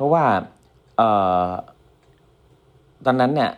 [0.00, 0.26] เพราะว่า
[0.96, 1.02] เอ
[1.48, 1.50] อ
[3.04, 3.50] ตอนนั้นเนี่ย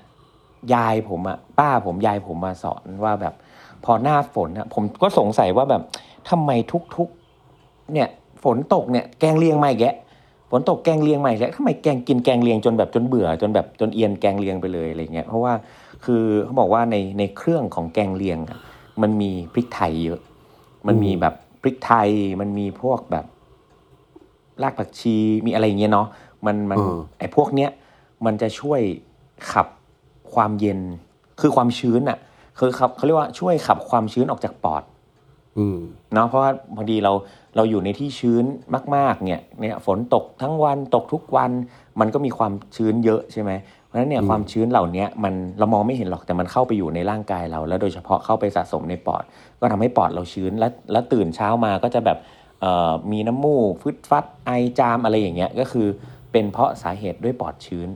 [0.74, 3.34] ยายผมอะป้าผมยายผมมาสอนว่าแบบ
[3.84, 5.82] พอหน้าฝนอะผมก็สงสัยว่าแบบ
[6.30, 6.50] ทำไม
[6.96, 8.08] ทุกๆ เนี่ย
[8.44, 9.94] ฝนตกเนี่ยแกงเลียงใหม่แกะ
[10.50, 15.52] ฝนตกแกงเลียงใหม่แล้วทำไมแกงกินแกงเลียงจนแบบจนเบื่อจนแบบจนเอียนแกงเลียงไปเลยอะไรเงี้ยเพราะว่า
[16.04, 18.58] คือเขาบอกว่าในในเครื่องของแกงเลียงอะ
[19.02, 20.20] มันมีพริกไทยเยอะ
[20.86, 22.08] มันมีแบบพริกไทย
[22.40, 23.26] มันมีพวกแบบ
[24.62, 26.08] รากผักชีมีอะไรเงี้ยเนาะ
[26.46, 27.70] มันมันเออไอ้พวกเนี้ย
[28.26, 28.80] มันจะช่วย
[29.52, 29.66] ขับ
[30.34, 30.80] ความเย็น
[31.40, 32.18] คือความชื้นอะ่ะ
[32.58, 34.82] คือขับเขาเรียกว่าช่วยขับความชื้นออกจากปอด
[35.58, 35.78] อืม
[36.14, 37.12] เนาะเพราะว่าพอดีเรา
[37.56, 38.44] เราอยู่ในที่ชื้น
[38.94, 41.50] มาก ๆ เนี่ยเนี่ยฝนตกทั้งวันตกทุกวัน
[42.00, 43.50] มันก็มีความชื้นเยอะใช่ไหม
[43.84, 49.22] เพราะฉะนั้นเนี่ยอืมความชื้นเหล่าเนี้ยมันเรามองไม่เห็นหรอกแต่มันเข้าไปอยู่ในร่างกายเรา แล้วโดยเฉพาะเข้าไปสะสมในปอด
[49.60, 52.18] ก็ทำให้ปอดเราชื้นแล้วแล้วตื่นเช้ามาก็จะแบบ
[52.60, 55.86] เอ่อมีน้ำมูกฟึดฟัดไอจามอะไรอย่างเงี้ยก็คือ
[56.32, 57.88] เป็นเพราะสาเหตุด้วยปอดชื้น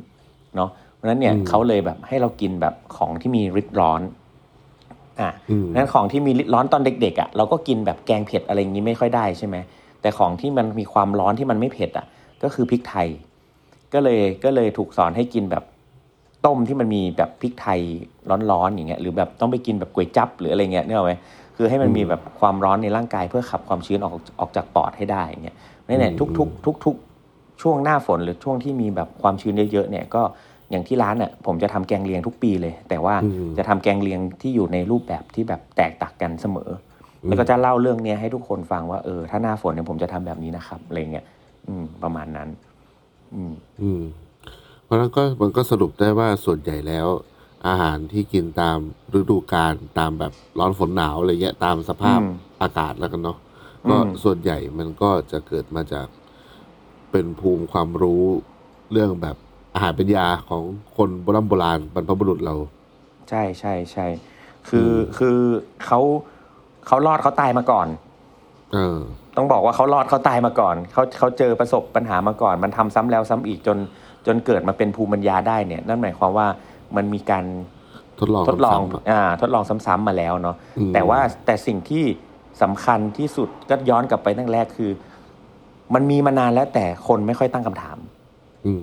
[0.56, 4.00] เนาะเพราะฉะนั้นเนี่ยอืมเขาเลยแบบให้เรากินแบบของที่มีฤทธิ์ร้อน
[5.20, 9.56] อะอืมนั้นของที่มีฤทธิ์ร้อนตอนเด็กๆอะเราก็กินแบบแกงเผ็ดอะไรอย่างนี้ไม่ค่อยได้ใช่ไหม
[10.00, 12.06] แต่ของที่มันมีความร้อนที่มันไม่เผ็ดอะ
[12.42, 13.08] ก็คือพริกไทย
[13.92, 15.64] ก็เลยก็เลยถูกสอนให้กินแบบ
[16.46, 17.80] ต้มที่มันมีแบบพริกไทย
[18.50, 21.14] ร้อนๆอย่างเงี้ยหรือแบบต้องไปกินแบบก๋วยจั๊บหรืออะไรเงี้ยเนี่ยหรอกไหม
[21.56, 25.56] คือให้มันมีแบบความร้อนในร่างกายเพื่อขับความชื้นออกออกจากปอดให้ได้อย่างเงี้ย
[25.88, 27.05] นี่เนี่ยอืมทุกๆทุกๆ
[27.62, 30.22] ช่วงหน้าฝนหรือช่วงที่มีแบบความชื้นเยอะๆเนี่ยก็
[30.70, 36.70] อย่างที่ร้านอะผมจะทำแกงเลียงทุกปีเลย แต่ว่าอืมจะทำแกงเลียงที่อยู่ในรูปแบบที่แบบแตกต่างกันเสมอ
[37.24, 41.24] แล้วก็จะเล่าเรื่องเนี้ยให้ทุกคนฟังว่าเออถ้าหน้าฝนเนี่ยผมจะทำแบบนี้นะครับอะไรเงี้ย
[41.68, 42.48] อืม ประมาณนั้น
[43.34, 44.02] อืม อืม
[44.84, 47.06] เพราะฉะนั้นก็มันก็สรุปได้ว่าส่วนใหญ่แล้ว
[47.68, 48.78] อาหารที่กินตาม
[49.18, 53.38] ฤดูกาลตามแบบร้อนฝนหนาวอะไรเงี้ยตามสภาพอืมอากาศแล้วกันเนาะ
[53.86, 56.06] อืมก็ส่วนใหญ่มันก็จะเกิดมาจาก
[57.10, 58.22] เป็นภูมิความรู้
[58.92, 59.36] เรื่องแบบ
[59.74, 60.62] อาหารเป็นยาของ
[60.96, 62.54] คนโบราณโบราณบรรพบุรุษเรา
[63.30, 64.06] ใช่ใช่ใช่
[64.68, 65.38] คืออมคือ
[65.84, 66.00] เขา
[66.86, 67.88] เขารอดเขาตายมาก่อน
[68.72, 68.98] เออ
[69.36, 73.78] ต้องบอกว่าเขารอดเขาตายมาก่อนเขาเขาเจอประสบปัญหามาก่อน มันทำซ้ำแล้วซ้ำอีกจน
[74.26, 76.46] จนเกิดมาเป็นภูมิปัญญาได้เนี่ย นั่นหมายความว่า
[76.96, 77.44] มันมีการ
[78.20, 82.04] ทดลองทดลองซ้ำๆะอ่าทดลองซ้ำๆมาแล้วเนาะอืมแต่ว่าแต่สิ่งที่
[82.62, 84.90] สำคัญที่สุดก็ย้อนกลับไปตั้งแรกคือ
[85.94, 87.98] มันมีมานานแล้วแต่คนไม่ค่อยตั้งคำถาม
[88.66, 88.82] อืม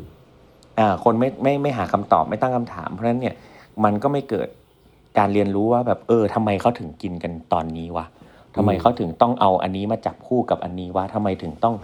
[0.79, 3.35] อ่าคนไม่ไม่ไม่หาคำตอบไม่ตั้งคำถาม เพราะฉะนั้นเนี่ย
[3.83, 4.47] มันก็ไม่เกิด
[5.17, 8.05] การเรียนรู้ว่าแบบเออทำไมเขาถึงกินกันตอนนี้วะ
[8.55, 11.75] ทำไมอืมเขาถึงต้องเอาอันนี้มาจับคู่กับอันนี้วะทำไมถึงต้อง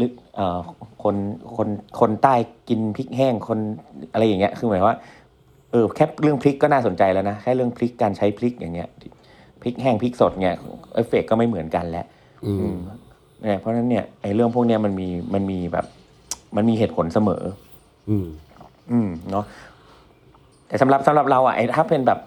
[0.00, 0.58] ลึกเอ่อ
[1.02, 1.16] คน
[1.56, 1.68] คน
[2.00, 2.34] คนใต้
[2.68, 3.58] กินพริกแห้งคน
[4.12, 4.98] อะไรอย่างเงี้ยคือหมายว่า
[5.72, 8.88] เออแค่เรื่องพริกก็น่าสนใจแล้วนะแค่เรื่องพริกการใช้พริกอย่างเงี้ย
[9.60, 10.56] พริกแห้งพริกสดเนี่ย
[10.94, 12.06] เอฟเฟกต์ก็ไม่เหมือนกันแล้ว
[12.46, 12.76] อือืมม
[13.46, 15.86] เนี่ยเพราะฉะนั้นเนี่ยไอ้เรื่องพวกเนี้ยมันมีมันมีแบบ
[16.56, 17.42] มันมีเหตุผลเสมอ
[18.10, 18.26] อืม
[18.90, 19.44] อืมเนาะ
[20.68, 22.18] แต่สำหรับสำหรับเราอะไอ้ถ้าเป็นแบบ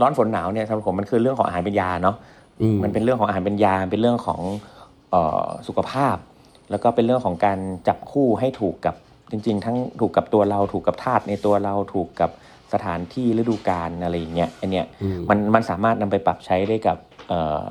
[0.00, 2.16] ร้อนฝนหนาวเนี่ยสำหรับผมมันคือเรื่องของอาหารเป็นยาเนาะ
[2.62, 4.40] อืมมันเป็นเรื่องของอาหารเป็นยาเป็นเรื่องของ
[5.10, 6.16] เอ่อสุขภาพ
[6.70, 8.94] แล้วก็เป็นเรื่องของการจับคู่ให้ถูกกับ
[9.30, 12.30] จริง ๆ ทั้งถูกกับตัวเราถูกกับธาตุในตัวเราถูกกับ
[12.72, 17.70] สถานที่ฤดูกาลอะไรอย่างเงี้ยอันเนี้ยอืมมันมันสามารถนำไปปรับใช้ได้กับเอ่อ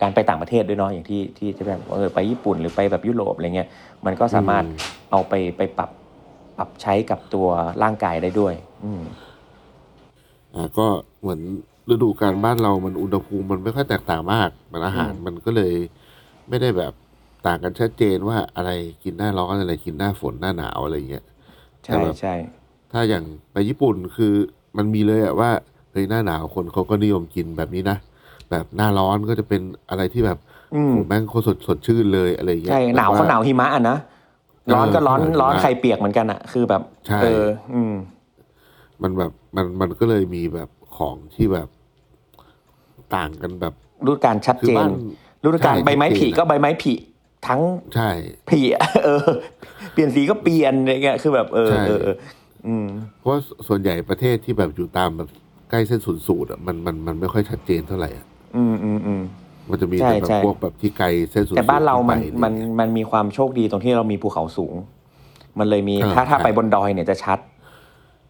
[0.00, 3.68] การไปต่างประเทศด้วยเนาะอย่างที่ที่จะแบบเออไปญี่ปุ่นหรือไปแบบยุโรปอะไรเงี้ย
[4.06, 4.78] มันก็สามารถอืม
[5.10, 5.90] เอาไปไปปรับ
[6.58, 7.48] ปรับใช้กับตัว
[7.82, 8.54] ร่างกายได้ด้วย
[8.84, 9.02] อืม
[10.54, 10.86] อ่าก็
[11.20, 11.40] เหมือน
[11.90, 15.74] ฤดูกาลบ้านเรามันอุณหภูมิมันไม่ค่อยแตกต่างมากมันอาหารอืมมันก็เลย
[16.48, 16.92] ไม่ได้แบบ
[17.46, 18.70] ต่างกันชัดเจนว่าอะไร
[19.04, 21.24] กินหน้าร้อนอะไรกินหน้าฝนหน้าหนาวอะไรเงี้ย
[21.84, 22.34] ใช่แต่แบบใช่
[22.92, 24.34] ถ้าอย่างไปญี่ปุ่นคือ
[24.76, 25.50] มันมีเลยอะว่า
[25.92, 27.96] เฮ้ยหน้าหนาวคนเขาก็นิยมกินแบบนี้นะ
[28.50, 30.38] แบบหน้าร้อนก็จะเป็นอะไรที่แบบ
[30.74, 33.98] อืมโหแม่งโคตรสดสดชื่นเลยอะไรเงี้ยใช่หนาวแบบก็หนาวหิมะอะนะ
[34.74, 37.94] ร้อนก็ร้อนเออร้อนหิมะไข่เปียกเหมือนกันอะ คือแบบใช่เออ อืม
[39.02, 41.68] มันแบบมันมันก็เลยมีแบบของที่แบบ
[43.14, 44.90] ต่างกันแบบฤดูกาลชัดคือเจนบ้าน
[45.44, 46.94] ฤดูกาลใช่ใบไม้ชัดเจนผลิอะก็ใบไม้ผลิ
[47.46, 47.60] ทั้ง
[47.94, 48.10] ใช่
[48.48, 49.28] ผลิอะเออ
[49.92, 52.16] เปลี่ยนสีก็เปลี่ยนอะไรเงี้ยคือแบบเออใช่เออเออ
[52.66, 52.86] อืม
[53.18, 55.28] เพราะว่าส่วนใหญ่ประเทศที่แบบอยู่ตามแบบ
[55.70, 59.22] ใกล้เส้นศูนย์สูตรอะมันมันมันไม่ค่อยชัดเจนเท่าไหร่อะ อืมอืมอืม
[59.70, 64.74] มันจะมีใช่แต่แบบใช่ พวกแบบที่ไกลเส้นศูนย์แต่สูตรบ้านเรามันขึ้ไป มันมันมีความโชคดีตรงที่เรามีภูเขาสูง
[65.58, 67.38] มันเลยมีเออถ้าถ้าใช่ ไปบนดอยเนี่ยจะชัด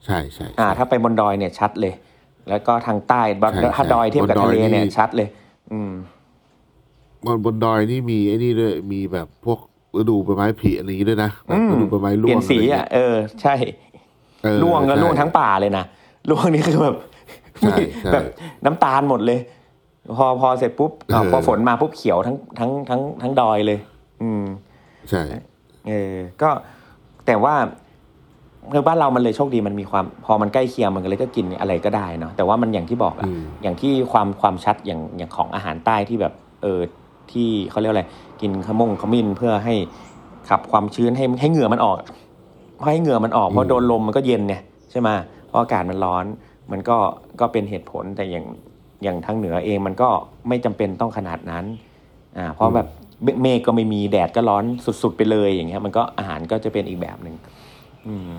[0.04, 1.94] ใช่ใช่อ่า ใช่ ถ้าไปบนดอยเนี่ยชัดเลย
[2.48, 5.28] แล้วก็ทางใต้บนใช่ถ้าใช่ดอยเทียบกับบนดอยทะเลเนี่ยนี่ ชัดเลย
[5.72, 5.92] อืม
[7.24, 9.58] บนบนดอยนี่มีไอ้นี่ด้วยมีแบบพวก
[9.98, 13.54] ฤดูใบไม้ผลิอะไรอย่างงี้ด้วยนะแบบอืมฤดูใบไม้เปร่วลี่งยนสีไรเงี้อะยเออ ใช่
[14.42, 15.84] เออร่วงก็ใช่ ร่วงทั้งป่าเลยนะ
[16.30, 16.96] ร่วงนี่คือแบบ
[17.62, 18.22] ใช่ใช่ แบบ
[18.64, 19.38] น้ำตาลหมดเลย
[20.16, 23.78] พอพอเสร็จปุ๊บอะเออพอฝนมาปุ๊บเขียวทั้งทั้งทั้งทั้งดอยเลย
[24.22, 24.44] อืม
[25.10, 25.22] ใช่
[25.88, 26.50] เออก็
[27.26, 27.54] แต่ว่า
[28.72, 36.80] คือบ้านเรามันเลยโชคดีมันมีความ พอมันใกล้เคียงมันก็เลยก็กินอะไรก็ได้เนาะแต่ว่ามันอย่างที่บอกอะอืมอย่างที่ความความชัดอย่างอย่างของอาหารใต้ที่แบบ เออ
[37.32, 38.04] ที่เขาเรียกอะไร
[38.40, 39.74] กินขมงขมิ้นเพื่อให้
[40.48, 41.96] ขับความชื้นให้ให้เหงื่อมันออก
[42.76, 45.08] เพราะให้เหงื่อมันออกเพราะโดนลมมันก็เย็นเนี่ยใช่ไหม
[45.48, 46.24] เพราะอากาศมันร้อน
[46.70, 46.96] มันก็
[47.40, 48.44] ก็เป็นเหตุผลแต่อย่าง
[49.02, 50.08] อย่างทางเหนือเองมันก็
[50.48, 51.64] ไม่จำเป็นต้องขนาดนั้น
[52.36, 52.86] อ่าเพราะแบบ
[53.42, 54.64] เมฆก็ไม่มีแดดก็ร้อน
[55.02, 57.34] สุดๆไปเลยอย่างเงี้ย มันก็อาหารก็จะเป็นอีกแบบหนึ่ง
[58.06, 58.30] อืม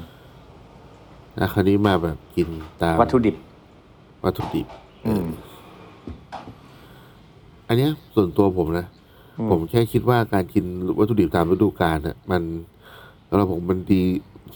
[1.39, 2.47] นะคราวนี้มาแบบกิน
[2.81, 3.35] ตามวัตถุดิบ
[4.25, 4.67] วัตถุดิบ
[5.07, 5.25] อืม
[7.67, 8.87] อันเนี้ยส่วนตัวผมนะ
[9.39, 10.65] อืมผมแค่คิดว่าการกิน
[10.99, 12.41] วัตถุดิบตามฤดูกาลน่ะมัน
[13.29, 13.99] สำหรับผมมันดี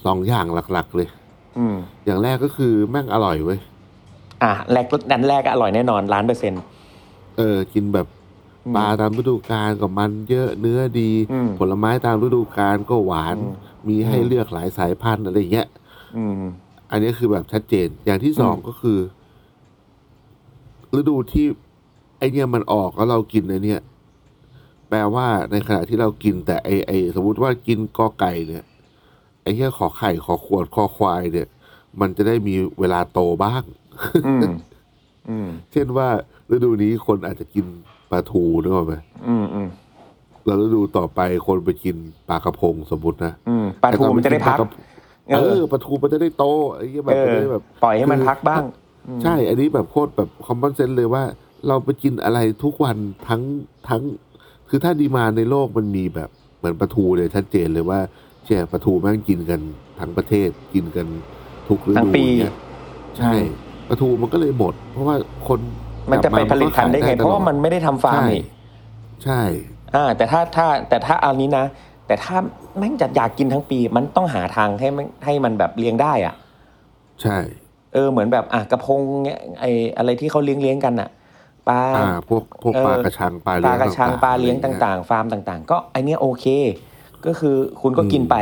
[0.06, 1.08] สองอย่างหลัก ๆ เลย
[1.58, 3.60] อืม อย่างแรกก็คือแม่งอร่อยเว้ย
[4.42, 6.62] อะแรกดันแรกก็อร่อยแน่นอนล้านเปอร์เซ็นต์
[7.38, 8.08] เออ กินแบบ
[8.66, 13.54] อืมปลาตามฤดูกาลกับมันเยอะเนื้อดี อืมผลไม้ตามฤดูกาลก็หวาน อืม
[13.88, 15.68] มีให้อืมเลือกหลายสายพันธุ์อะไรอย่างเงี้ย
[16.18, 16.44] อืม
[16.92, 19.00] อันนี้คือแบบชัดเจน อย่างที่สองอืมก็คือ
[20.98, 21.48] ฤดูที่
[22.18, 23.82] ไอเนี่ยมันออกแล้วเรากินไอเนี่ย
[24.90, 28.64] แปลว่าในขณะที่เรากินแต่ไอไอสมมติว่ากินกอไก่เนี่ย
[29.44, 31.48] ไอแค่ขอไข่ขอขวดขอควายเนี่ย
[32.00, 33.64] มันจะได้มีเวลาโตบ้าง
[34.28, 34.42] อืม
[35.30, 36.08] อืมเช่นว่า
[36.52, 37.66] ฤดูนี้คนอาจจะกิน
[38.12, 38.94] ปลาทูนึกออกไหม
[39.28, 39.68] อืมอืม
[40.46, 41.96] แล้วฤดูต่อไปคนไปกิน
[42.30, 44.68] ปลากระพงสมมตินะอืมปลาทูมันจะได้พักแต่ตอปลากระ
[45.34, 48.64] เออปลาทูมันจะได้โตไอ้เหี้ยแบบเอมันอจะได้แบบ ปล่อยให้มันพักบ้าง
[49.24, 51.24] ใช่ อันนี้แบบโคตรแบบคอมมอนเซนส์เลยว่า
[51.68, 53.42] เราไปกินอะไรทุกวันทั้ง
[53.90, 54.02] ทั้ง
[54.70, 58.00] คือถ้าดีมาในโลกมันมีแบบเหมือนปลาทูเลยชัดเจนเลยว่า
[58.46, 59.62] เช่ยปลาทูแม่งกินกัน
[60.00, 61.08] ทั้งประเทศกินกัน
[61.68, 62.54] ทุกฤทั้ดูงปีเนี่ย
[63.18, 63.32] ใช่
[63.92, 65.16] ปลาทูมันก็เลยหมด เพราะว่า
[65.48, 65.60] คน
[66.12, 68.44] มันจะไปกผลับาลิตทันได้ไงขยเพราะว่ามันไม่ได้ทำฟาร์มใช่นี่
[69.24, 69.42] ใช่
[69.96, 71.66] อ่าแต่ถ้าถ้าแต่ถ้าอันนี้นะ
[72.08, 72.36] แต่ถ้า
[72.78, 76.36] แม่งจะอยากกินทั้งปี มันต้องหาทางให้มันให้มันแบบเลี้ยงได้อะ
[77.22, 77.38] ใช่
[77.94, 79.66] เออเหมือนแบบอะกระพงเงี้ยไอ
[79.98, 81.10] อะไรที่เขาเลี้ยงเลี้ยงกันอะ
[81.70, 86.46] ปลาอ่าพวกพวกเออปลากระชังปลาปเลี้ลายงกระชังๆปลาเลี้ยงอะไรต่าง ๆ ฟาร์มต่าง ๆ ก็ไอเนี้ยโอเค
[87.26, 88.36] ก็คือคุณก็กินไป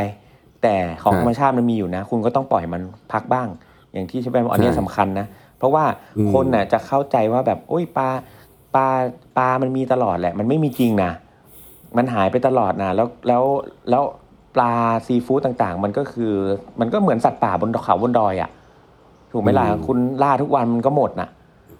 [0.62, 2.82] แต่ของใช่ธรรมชาติมันมีอยู่นะ คุณก็ต้องปล่อยมัน
[3.12, 3.48] พักบ้าง
[3.92, 5.26] อย่างที่ใช่ไหมอันเนี้ยใช่สำคัญนะ
[5.58, 5.84] เพราะว่า
[6.16, 8.08] อืมคนน่ะจะเข้าใจว่าแบบโอ้ยปลา
[8.74, 8.86] ปลา
[9.36, 11.10] ปลามันมีตลอดแหละ มันไม่มีจริงนะ
[11.96, 13.44] มันหายไปตลอดนะแล้วแล้ว
[13.90, 14.02] แล้ว
[14.54, 14.74] ปลา
[15.06, 16.32] ซีฟู้ดต่างๆ มันก็คือ
[16.80, 18.50] มันก็เหมือนสัตว์ป่าบนเขาบนดอยอะ
[19.32, 21.28] ถูกไหมล่ะอืมคุณล่าทุกวันมันก็หมดน่ะ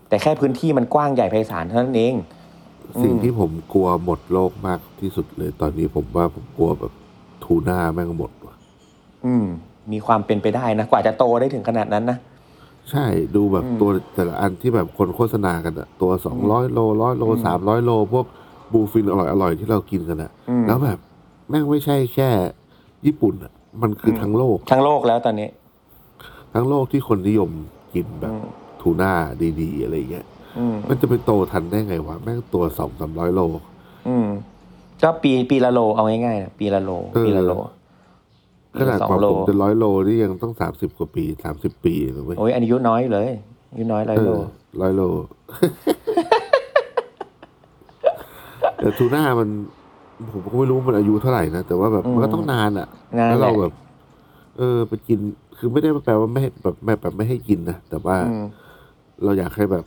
[0.08, 2.14] แต่แค่พื้นที่มันกว้างใหญ่ไพศาลเท่านั้นเอง
[3.02, 6.92] สิ่งอืมที่ผมกลัวหมดโลกมากที่สุดเลย ตอนนี้ผมว่าผมกลัวแบบ
[7.44, 8.54] ทูน่าแม่งหมดว่ะ
[9.26, 9.46] อืม
[9.92, 12.18] มีความเป็นไปได้นะ กว่าจะโตได้ถึงขนาดนั้นนะ
[12.90, 18.26] ใช่ดูแบบอืมตัวแต่ละอันที่แบบคนโฆษณากันอะตัวสองร้อยโลร้อยโลอืมสามร้อยโล พวก
[18.72, 20.98] บูฟินอร่อยอร่อยๆที่เรากินกันอะอืมแล้วแบบ
[21.48, 22.28] แม่งไม่ใช่แค่
[23.06, 25.48] ญี่ปุ่นอะมันคืออมทั้งโลก ทั้งโลกแล้วตอนนี้
[26.54, 27.50] ทั้งโลกที่คนนิยม
[27.94, 28.44] กินแบอืบม
[28.80, 29.12] ทูน่า
[29.60, 30.26] ดีๆอะไรเงี้ย
[30.58, 33.40] อืมมันจะไปโตทันได้ไงวะแม่งตัวสองสามร้อยโล
[34.08, 34.28] อืม
[35.02, 37.52] ก็ปีปีละโลเอาง่ายๆนะปีละโลเออปีละโล
[38.78, 43.28] ขนาดสอกว่างโลผมจะร้อยโลนี่ยังต้องสามสิบกว่าปีสามสิบปีเลยเว้ยโอ้ยอายุน้อยอยู่เลย
[43.72, 44.30] อายุน้อยร้อยโล
[44.80, 45.02] ร้อยโล
[48.76, 49.48] แต่ทูน่ามัน
[50.32, 53.72] ผมก็ไม่รู้มันอายุเท่าไหร่นะ แต่ว่าแบบอืมมันก็ต้องนานอะนานแล้วเราแหละแบบ
[54.58, 55.18] เออไปกิน
[55.58, 58.44] คือไม่ได้แปลว่าไม่ให้แบบไม่แบบไม่ให้กินนะแต่ว่าอืม
[59.24, 59.84] เราอยากให้แบบ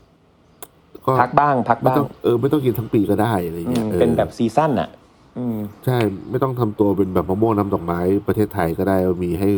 [1.05, 4.89] ก็พักบ้าง พักไม่บ้างต้องเออ ไม่ต้องกินทั้งปีก็ได้อะไรอืเงี้ยมออเป็นแบบซีซั่นอะ
[5.37, 5.97] อืม ใช่
[6.29, 9.49] ไม่ต้องทำตัวเป็นแบบมะม่วงน้ำดอกไม้ประเทศไทยก็ได้มีให้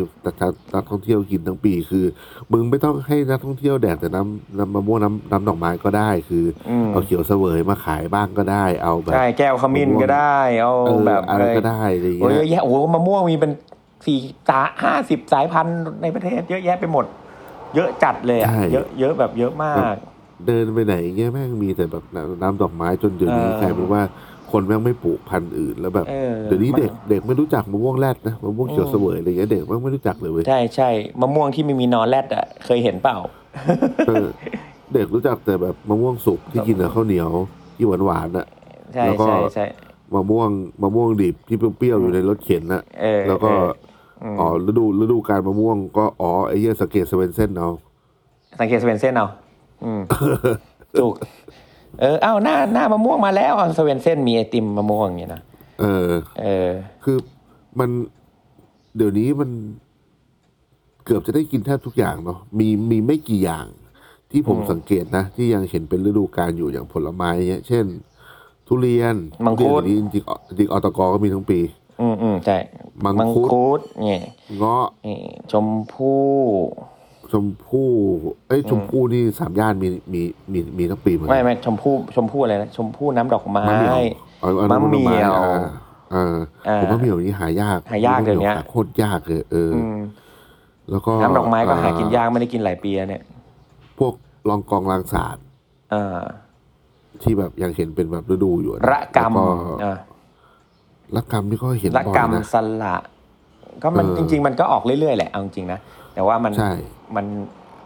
[0.74, 2.04] นักท่องเที่ยวกินทั้งปี คือ
[2.52, 13.52] มึงไม่ต้องให้นักท่องเที่ยวแดกแต่น้ำน้ำมะม่วงน้ำน้ำดอกไม้ก็ได้ คืออม เอาเขียวเสวยมาขายบ้างก็ได้ เอาแบบใช่แก้วขมิ้นก็ได้ เอาเออแบบอะไรก็ได้อะไรโอ้ยเงี้เยอะยแยะโอ้โหมะม่วงมีเป็น
[14.06, 17.04] สี่สาห้าสิบสายพันธุ์ในประเทศ เยอะแยะไปหมด
[17.74, 19.94] เยอะจัดเลยอะใช่เยอะเยอะแบบเยอะมาก
[20.46, 24.02] เดินไปไหนเงี้ยแม่งมีแต่แบบน้ำน้ำดอกไม้จนเดี๋ยวนี้เออ กลายเป็นว่า
[24.52, 33.18] คนแม่งไม่ปลูกพันธุ์อื่นแล้วแบบเออเดี๋ยวนี้มันเด็กเด็กไม่รู้จักมะม่วงแรดนะมะม่วงเขียวเสวยอะไรเงี้ยเด็กแม่งไม่รู้จักเลยเว้ยใช่ใช่มะม่วงที่ไม่มีนอนแรดอะ เคยเห็นเปล่า
[34.08, 34.26] เออ
[34.94, 37.30] เด็กรู้จักแต่แบบมะม่วงสุกที่กินกับข้าวเหนียว
[37.76, 38.46] ที่หวานหวานๆอะ
[38.94, 39.66] ใช่แล้วก็ใช่ใช่
[40.14, 40.48] มะม่วง
[40.82, 43.68] มะม่วงดิบที่เปรี้ยวๆอยู่ในรถเข็นน่ะเออแล้วก็เออ
[44.22, 47.68] อืมอ๋อฤดูฤดูการมะม่วงก็อ๋อไอ้เหี้ยสังเกต Swensen'sเอา
[48.60, 49.26] สังเกต Swensen's เอา
[49.84, 50.00] อืม
[51.00, 51.14] ถูก
[52.00, 55.42] เออเอ้าหน้าหน้ามะม่วงมาแล้ว Swensen's มีไอติมมะม่วงอย่างเงี้ยนะ
[55.80, 56.70] เออ เออ
[57.04, 57.16] คือ
[57.78, 57.90] มัน
[58.96, 59.50] เดี๋ยวนี้มัน
[61.04, 63.66] เกือบจะได้กินแทบทุกอย่างเนาะมีมีไม่กี่อย่าง
[64.30, 67.84] ที่ผมอืมสังเกตนะ ที่ยังเห็นเป็นฤดูกาลอยู่อย่างผลไม้เนี้ย เช่น
[68.66, 71.58] ทุเรียนมังคุดทุเรียนเดี๋ยวนี้จริงๆจริงๆอตกก็มีทั้งปี
[72.00, 72.56] อืมอืมใช่
[73.04, 73.46] มังคุด
[73.78, 74.22] ดเนี่ย
[74.58, 75.18] เงาะนี่
[75.52, 76.24] ชมพู่
[77.32, 77.88] ชมพู่
[78.48, 80.20] เอ้ยชมพู่นี่สามย่านมีมี
[80.52, 83.96] มีมีทั้งปีเหมือนกัไม่ไม่ชมพู่ชมพู่อะไรนะชมพู่น้ำดอกไม้ มะเหมี่ยว
[84.40, 85.66] เอาเอามะเหมี่ยวอ่า
[86.14, 86.36] อ่า
[86.68, 89.98] อ่าผมมะเหมี่ยวนี่หายากหายากเดี๋ยวนี้ มะหมี่หาโคตรยากเลยเออออืม
[90.90, 93.22] แล้วก็น้ำดอกไม้ก็หากินยากไม่ได้กินหลายปีแล้วเนี่ย
[93.98, 94.12] พวก
[94.48, 95.44] ลองกองลางศาสตร์
[95.94, 96.20] อ่า
[97.22, 99.96] ที่แบบยังเห็นเป็นแบบฤดูอยู่นระกรรมแล้วอ่า
[101.16, 102.96] ระกรรมนี่ก็เห็นละบ่อยกรรมนะ สละ
[103.82, 105.78] ก็มันเออ จริง ๆ มันก็ออกเรื่อยๆแหละเอาจริงๆนะ
[106.16, 106.72] แต่ว่ามันใช่
[107.16, 107.26] มัน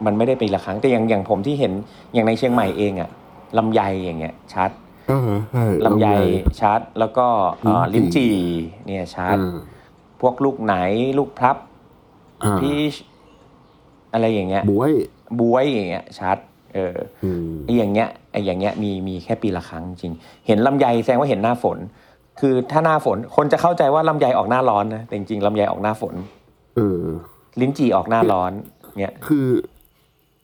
[0.05, 1.73] มันไม่ได้ปีละครั้งแต่อย่างอย่างผมที่เห็น
[2.13, 3.09] อย่างในเชียงใหม่เองอะ
[3.57, 4.71] ลำไยอย่างเงี้ยชัด
[5.09, 6.07] เออใช่ลำไย
[6.61, 7.27] ชัดแล้วก็
[7.61, 8.49] เอ่อลิ้ลิ้นนจี่จี่
[8.85, 9.55] เนี่ยชัดเออ
[10.21, 10.75] พวกลูกไหน
[11.17, 11.57] ลูกพลับ
[12.43, 12.93] อ่าพีช
[14.13, 14.91] อะไรอย่างเงี้ยบวย
[15.39, 16.37] บวยอย่างเงี้ยชัด
[16.73, 20.13] เอออืมไอ้อย่างเงี้ยไอ้อย่างเงี้ยมีมีแค่ปีละครั้งจริง
[20.47, 21.77] เห็นลำไยแสดงว่าเห็นหน้าฝน
[22.39, 26.15] คือถ้าหน้าฝนคนจะเข้าใจว่าลำไยออกหน้าร้อนนะแต่จริงๆลำไยออกหน้าฝน
[26.75, 27.03] เออ
[27.59, 28.51] ลิ้นจี่ออกหน้าร้อน
[28.99, 29.47] เงี้ยคือ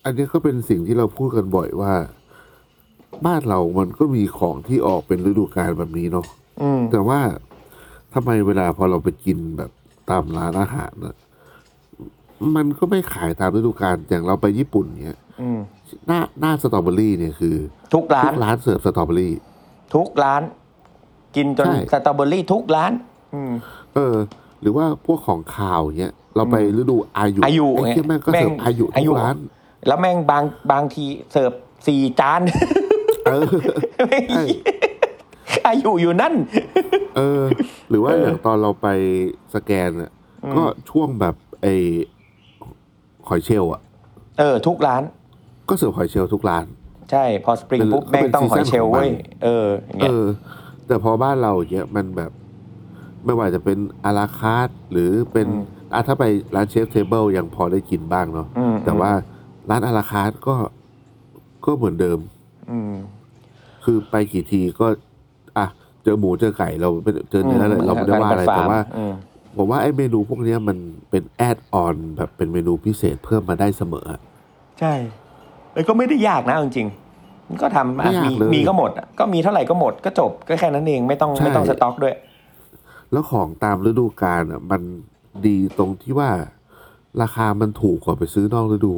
[0.04, 1.94] อันนี้ก็เป็นสิ่งที่เราพูดกันบ่อยว่า
[3.26, 6.26] บ้านเรามันก็มีของที่ออกเป็นฤดูกาลแบบนี้เนาะ
[6.62, 7.20] อืมแต่ว่า
[8.14, 9.72] ทำไมเวลาพอเราไปกินแบบ
[10.10, 11.16] ตามร้านอาหารน่ะ
[12.56, 15.60] มันก็ไม่ขายตามฤดูกาลอย่างเราไปญี่ปุ่นเนี่ยอืม
[16.08, 17.56] หน้าหน้าสตรอเบอรี่เนี่ยคือ
[17.94, 19.34] ทุกร้าทุนกร้านเสิร์ฟสตรอเบอรี่
[19.96, 20.42] ทุกร้าน
[21.36, 22.92] กินจนใช่สตรอเบอรี่ทุกร้าน
[23.34, 23.52] อืม
[23.96, 24.16] เออ
[24.62, 29.36] หรือว่าพวกของข่าวเนี้ยเราไปฤดูอายุอายุไอ้เหี้ยแม่งก็แม่งเสิร์ฟอายุอาทุยุกร้าน
[29.88, 31.52] แล้วแม่งบางบางทีเสิร์ฟ
[31.88, 32.42] สี่จาน
[33.26, 33.44] เออ
[34.30, 34.44] ใช่
[35.68, 36.34] อายุอยู่นั่น
[37.18, 37.44] เออ
[37.90, 38.88] หรือว่าอย่างตอนเราไป
[39.56, 40.12] สแกนอะ
[40.56, 41.76] ก็ช่วงแบบไอ้
[43.28, 43.82] หอยเชลล์อะ
[44.40, 45.04] เออ ทุกร้าน
[45.70, 46.66] ก็เสิร์ฟหอยเชลล์ทุกร้าน
[47.12, 49.10] ใช่ พอสปริงเป็นปุ๊บก็แม่งเป็นต้องหอยเชลล์ซีซั่นของมันเว้ย
[49.44, 50.26] เอออย่างเอเงี้ยอ
[50.88, 52.32] แต่พอบ้านเราอย่างเงี้ยมันแบบ
[53.26, 55.48] ไม่ว่าจะเป็น à la carte หรือเป็น
[55.94, 56.24] อะถ้าไป
[56.56, 59.12] ร้าน chef's table ยังพอได้กินบ้างเนาะอืมแต่ว่า
[59.70, 60.56] ร้าน à la carte ก็
[61.66, 62.20] ก็เหมือนเดิม
[62.72, 62.94] อืม
[63.84, 64.88] คือไปกี่ทีก็
[65.58, 65.66] อะ
[66.04, 69.14] เจอหมูเจอไก่เราไม่เจอเนื้ออะไรเราไม่ได้ว่าอะไรกฟแต่ว่าอืม
[69.58, 70.78] ผมว่าไอ้เมนูพวกเนี้ยมัน
[71.10, 74.20] เป็น add-on แบบเป็นเมนูพิเศษเพิ่มมาได้เสมออะ
[74.80, 74.94] ใช่
[75.74, 82.14] แล้วก็ไม่ได้ยากนะเอาจริงๆมันก็ทำอะไม่ยากมีเลยมีก็หมดอะก็มีเท่าไหร่ก็หมดก็จบก็แค่นั้นเองไม่ต้องใช่ไม่ต้องสต็อกด้วย
[83.12, 84.82] แล้วของตามฤดูกาลอะมัน
[85.46, 86.30] ดีตรงที่ว่า
[87.22, 88.94] ราคามันถูกกว่าไปซื้อนอกฤดู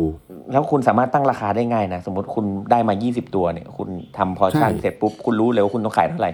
[0.51, 6.31] แล้วคุณสามารถตั้งราคาได้ง่ายนะ สมมติคุณได้มา 20 ตัวเนี่ย คุณทำพอชั่นใช่เสร็จปุ๊บ คุณรู้เลยว่าคุณต้องขายเท่าไหร่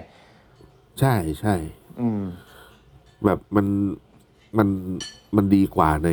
[1.00, 1.54] ใช่ใช่
[2.00, 2.22] อืม
[3.24, 3.66] แบบมัน
[4.58, 4.68] มัน
[5.36, 6.08] มันดีกว่าใน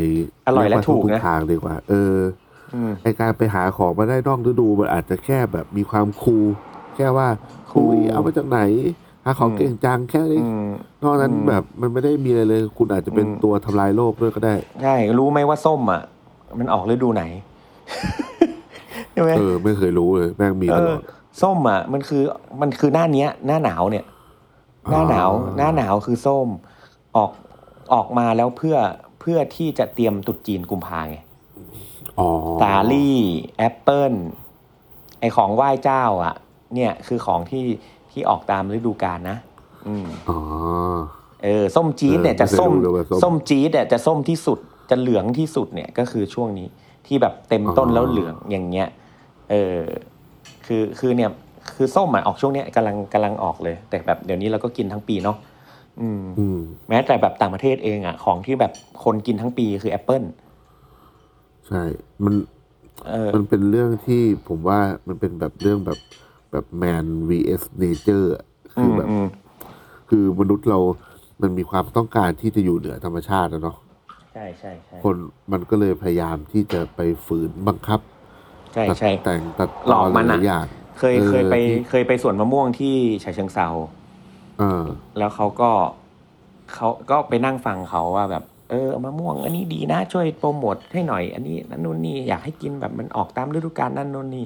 [0.47, 2.15] อร่อยและเาถูกทุนะทางดีกว่า เออ
[2.73, 6.45] อืมไอการไปหาของมาได้นอกฤดูมันอาจจะแค่แบบมีความคูล
[6.95, 7.27] แค่ว่า
[7.71, 8.59] คูลอุ๊ยเอามาจากไหน
[9.25, 10.67] หาของอืมเก่งจังแค่นี้อืม
[11.03, 16.01] นอกนั้นอืมแบบมันไม่ได้มีอะไรเลย คุณอาจจะเป็นอืมตัวทำลายโลกด้วยก็ได้ ใช่ รู้ไหมว่าส้มอะ
[16.59, 17.23] มันออกฤดูไหน
[19.11, 21.01] ใช่ไหมเออไม่เคยรู้เลยแม่งมีเอตลออด
[21.41, 22.23] ส้มอะ มันคือ
[22.61, 24.05] มันคือหน้าเนี้ย หน้าหนาวเนี่ย
[24.89, 26.47] หน้าหนาวอ๋อหน้าหนาวคือส้ม
[27.17, 27.31] ออก
[27.93, 28.77] ออกมาแล้วเพื่อ
[29.19, 31.17] เพื่อที่จะเตรียมตรุดจีนกุมภาไง
[32.19, 32.27] อ๋อ
[32.61, 33.17] สาลี่
[33.57, 34.13] แอปเปิล
[35.19, 36.35] ไอของไหว้เจ้า อะ
[36.75, 37.63] เนี่ยคือของที่
[38.13, 39.37] ที่ออกตามฤดูกาลนะ
[39.87, 40.37] อืมอ๋อ
[41.43, 46.67] เออส้มจี๊ดเนี่ยเออจะส้มไม่เคยรู้เลยว่าส้ม ส้มจี๊ดเนี่ยจะส้มที่สุดจะเหลืองที่สุดเนี่ยก็คือช่วงนี้
[47.07, 48.87] ที่แบบเต็มต้นอ๋อแล้วเหลืองอย่างเงี้ย
[49.49, 49.79] เออ
[50.65, 51.29] คือคือเนี่ย
[51.75, 55.37] คือส้มอะออกช่วงเนี้ยกำลังกำลังออกเลย แต่แบบเดี๋ยวนี้เราก็กินทั้งปีเนาะ
[56.01, 58.71] อืม อืม แม้แต่แบบต่างประเทศเองอะของที่แบบ
[59.03, 60.23] คนกินทั้งปีคือแอปเปิล
[61.67, 61.81] ใช่
[62.23, 62.33] มัน
[63.09, 65.99] เออ มันเป็นเรื่องที่ผมว่ามันเป็นแบบเรื่องแบบ
[66.53, 69.27] แบบ man vs nature อะคือแบบอืม
[70.09, 70.79] คือมนุษย์เรา
[71.41, 73.77] มันมีความต้องการที่จะอยู่เหนือธรรมชาตินะเนาะ
[74.33, 75.15] ใช่ใช่ใช่คน
[75.51, 77.99] มันก็เลยพยายามที่จะไปฝืนบังคับ
[78.73, 80.65] ใช่ตัดใช่แต่งตัดหลอกมันหอะลายๆอย่าง
[80.99, 83.67] เคยออเคยไปที่เคยไปสวนมะม่วงที่ฉะเชิงเซา
[84.59, 84.83] เออ
[85.17, 85.71] แล้วเขาก็
[86.73, 94.45] เขาก็ไปนั่งฟังเขาว่าแบบ เออมะม่วง อันนี้ดีนะช่วยโปรโมทให้หน่อย อันนี้นั่นนู่นนี่อยากให้กินแบบมันออกตามฤดูกาลนั่นนู่นนี่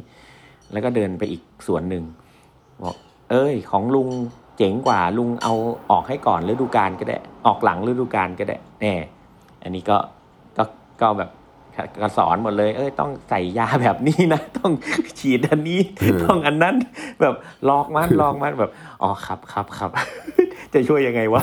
[0.71, 2.03] แล้วก็เดินไปอีกสวนหนึ่ง
[2.83, 2.95] บอก
[3.31, 4.09] เอ้ย ของลุง
[4.57, 5.53] เจ๋งกว่าลุงเอา
[5.91, 8.93] ออกให้ก่อนฤดูกาลก็ได้ ออกหลังฤดูกาลก็ได้แน่
[9.63, 9.97] อันนี้ก็
[10.57, 10.63] ก็
[11.01, 11.29] ก็แบบ
[12.01, 14.71] ก็สอนหมดเลย เอ้ยต้องใส่ยาแบบนี้นะ ต้อง
[15.19, 16.75] ฉีดอันนี้เออต้องอันนั้น
[17.21, 17.35] แบบ
[17.69, 19.91] ลอกมันลอกมันแบบอ๋อครับครับครับ
[20.73, 21.41] จะช่วยยังไงวะ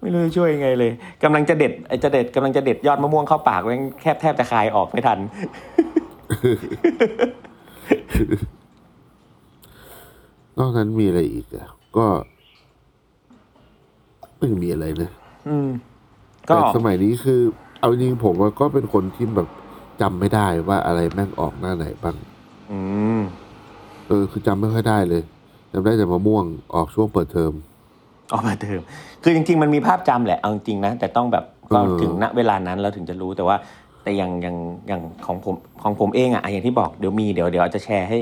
[0.00, 0.90] ไม่รู้จะช่วยยังไงเลย
[1.22, 5.18] กำลังจะเด็ดไอ้จะเด็ดกำลังจะเด็ดยอดมะม่วงเข้าปากแม่งแทบแทบจะคายออกไม่ทัน
[10.58, 12.06] นอกนั้นมีอะไรอีกอะก็
[14.38, 15.10] ไม่มีอะไรนะ
[15.48, 15.68] อืม
[16.48, 17.40] ก็แต่สมัยนี้คือ
[17.80, 19.48] เอาจริงๆผมว่าก็เป็นคนที่แบบ
[20.00, 22.16] จำไม่ได้ว่าอะไรแม่งออกหน้าไหนบ้าง
[22.70, 22.78] อื
[23.18, 23.20] ม
[24.06, 25.22] เออ คือจำไม่ค่อยได้เลย
[25.72, 27.52] จำได้แต่มะม่วงออกช่วงเปิดเทอม
[28.32, 28.80] ออกมาเติม
[29.22, 33.56] คือจริง ๆ มันมีภาพจำแหละเอาจริงๆนะ แต่ต้องแบบก็เออถึงณเวลานั้นเราถึงจะรู้แต่ว่า
[34.02, 34.56] แต่อย่างอย่าง
[34.88, 38.18] อย่างของผมของผมเองอะอะอย่างที่บอกเดี๋ยวมีเดี๋ยวเดี๋ยวจะแชร์ให้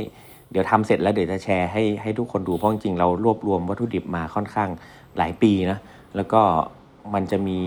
[0.50, 4.68] เดี๋ยวทำเสร็จแล้วเดี๋ยวจะแชร์ให้ให้ทุกคนดูเพราะจริงๆเรารวบรวมวัตถุดิบมาค่อนข้าง
[5.18, 5.78] หลายปีนะ
[6.16, 6.40] แล้วก็
[7.14, 7.60] มันจะมี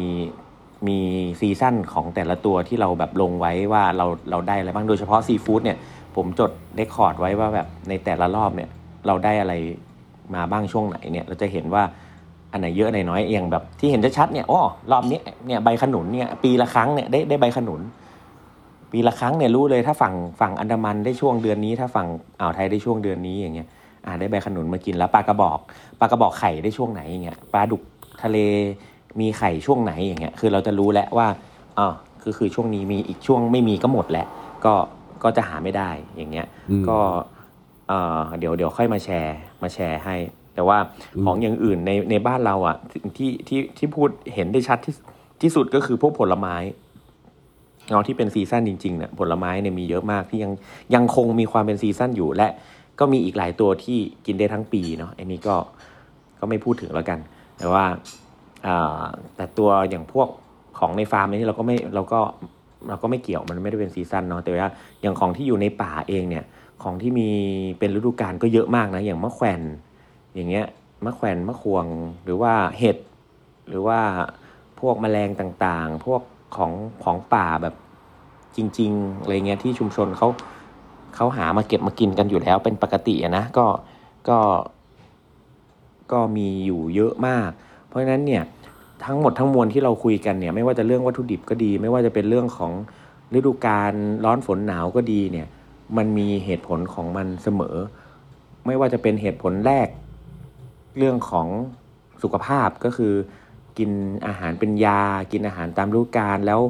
[0.88, 0.98] มี
[1.40, 5.78] season ของแต่ละตัวที่เราแบบลงไว้ว่าเราเราได้อะไรบ้างโดยเฉพาะซีฟู้ดเนี่ย
[6.16, 8.70] ผมจด record ไว้ว่าแบบในแต่ละรอบเนี่ย
[9.08, 9.54] เราได้อะไร
[10.36, 11.84] มาบ้างช่วงไหนเนี่ย เราจะเห็นว่า
[12.52, 14.60] อันไหนเยอะอันไหนน้อยอย่างแบบที่เห็นชัดๆเนี่ยอ๋อ
[14.92, 17.82] รอบนี้เนี่ยใบขนุนเนี่ยปีละครั้งเนี่ยได้ได้ใบขนุน
[18.92, 22.08] ปีละครั้งเนี่ยรู้เลยถ้าฝั่งฝั่งอันดามันได้ช่วงเดือนนี้ ถ้าฝั่ง
[22.40, 23.68] อ่าวไทยได้ช่วงเดือนนี้อย่างเงี้ย
[24.06, 25.60] อ่าได้ใบขนุนมากินแล้วปลากระบอก
[26.00, 27.82] ปลากระบอกไข่ได้ช่วงไหนอย่างเงี้ยปลาดุก
[28.24, 28.38] ทะเล
[29.20, 31.28] มีไข่ช่วงไหนอย่างเงี้ยคือเราจะรู้แล้วว่า
[31.78, 31.88] อ๋อ
[32.22, 34.28] คือคือช่วงนี้มีอีกช่วงไม่มีก็หมดแล้ว
[34.66, 34.74] ก็
[35.24, 37.00] ก็จะหาไม่ได้อย่างเงี้ยอืมก็
[37.88, 40.16] เอ่อเดี๋ยวเดี๋ยวค่อยมาแชร์มาแชร์ให้
[40.60, 40.80] แต่ว่า
[41.16, 42.78] อืมของอย่างอื่นในในบ้านเราอะ
[43.18, 44.94] ที่ที่ที่พูดเห็นได้ชัดที่
[45.42, 46.56] ที่สุดก็คือพวกผลไม้
[47.90, 50.52] เนาะที่เป็น season จริงๆเนี่ยผลไม้เนี่ยมีเยอะมากที่ยัง
[50.96, 52.48] ยังคงมีความเป็น season อยู่และ
[53.00, 55.56] ก็มีอีกหลายตัวที่กินได้ทั้งปีเนาะอันนี้ก็
[56.40, 57.20] ก็ไม่พูดถึงแล้วกัน
[57.58, 57.84] แต่ว่า
[58.68, 59.04] อ่า
[59.36, 60.28] แต่ตัวอย่างพวก
[60.80, 62.20] ของในฟาร์มนี่เราก็ไม่เราก็
[62.90, 64.70] เราก็ไม่เกี่ยวมันไม่ได้เป็น season เนาะแต่ว่า
[65.02, 66.46] อย่างของที่อยู่ในป่าเองเนี่ย
[66.84, 67.30] ของที่มี
[67.80, 69.62] เป็นฤดูกาลก็เยอะมากนะอย่างมะแขวน
[70.36, 70.66] อย่างเงี้ย
[71.06, 71.86] มะแขวนมะควง
[72.24, 72.98] หรือว่าเห็ด
[73.70, 74.00] หรือว่า
[74.80, 76.22] พวกแมลงต่างๆ พวก
[76.56, 76.72] ของ
[77.04, 77.76] ของป่าแบบ
[78.56, 80.28] จริงๆอะไรเงี้ยที่ชุมชนเขา
[81.16, 83.66] เขาหามาเก็บมากินกันอยู่แล้วเป็นปกติอะนะก็
[84.30, 84.40] ก็
[86.12, 87.50] ก็มีอยู่เยอะมาก
[87.88, 88.44] เพราะฉะนั้นเนี่ย
[89.06, 92.72] ทั้งหมดทั้งมวลที่เราคุยกันเนี่ยไม่ว่าจะเรื่องวัตถุดิบก็ดี ไม่ว่าจะเป็นเรื่องของ
[93.34, 93.94] ฤดูกาล
[94.26, 95.48] ร้อนฝนหนาวก็ดีเนี่ย
[95.98, 97.76] มันมีเหตุผลของมันเสมอ
[98.66, 99.88] ไม่ว่าจะเป็นเหตุผลแรก
[101.00, 101.48] เรื่องของ
[102.24, 103.14] สุขภาพก็คือ
[103.78, 103.92] กิน
[104.28, 106.62] อาหารเป็นยา กินอาหารตามฤดูกาลแล้ว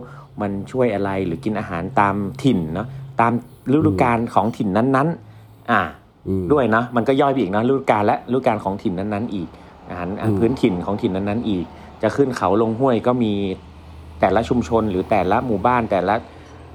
[0.41, 2.87] มันช่วยอะไรหรือกินอาหารตามถิ่นเนาะ
[3.21, 3.31] ตาม
[3.75, 5.81] ฤดูกาลของถิ่นนั้นๆ อ่า
[6.27, 9.49] อืมด้วยนะมันก็ย่อยไปอีกนะฤดูกาลและฤดูกาลของถิ่นนั้นๆ อีก
[9.89, 11.65] อาหารอาหารอืมพื้นถิ่นของถิ่นนั้นๆ อีก
[12.01, 13.33] จะขึ้นเขาลงห้วยก็มี
[14.19, 16.15] แต่ละชุมชนหรือแต่ละหมู่บ้านแต่ละ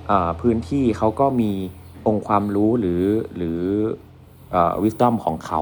[0.08, 1.50] เอ่อพื้นที่เขาก็มี
[2.06, 3.02] องค์ความรู้หรือ
[3.36, 3.60] หรือ
[4.52, 5.60] เอ่อ wisdom ของเขา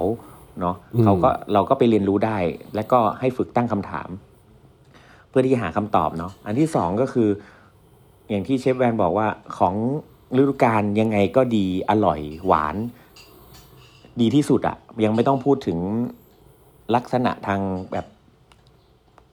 [0.60, 2.36] เนาะอืมเขาก็เราก็ไปเรียนรู้ได้
[2.74, 4.08] และก็ให้ฝึกตั้งคำถาม
[5.28, 7.28] เพื่อที่จะหาคำตอบเนาะอันที่สองก็คือ
[8.30, 9.28] อย่างที่เชฟแวนบอกว่า
[9.58, 9.74] ของ
[10.36, 12.76] ฤดูกาลยังไงก็ดีอร่อยหวาน
[14.20, 15.78] ดีที่สุดอะยังไม่ต้องพูดถึง
[16.94, 17.60] ลักษณะทาง
[17.92, 18.06] แบบ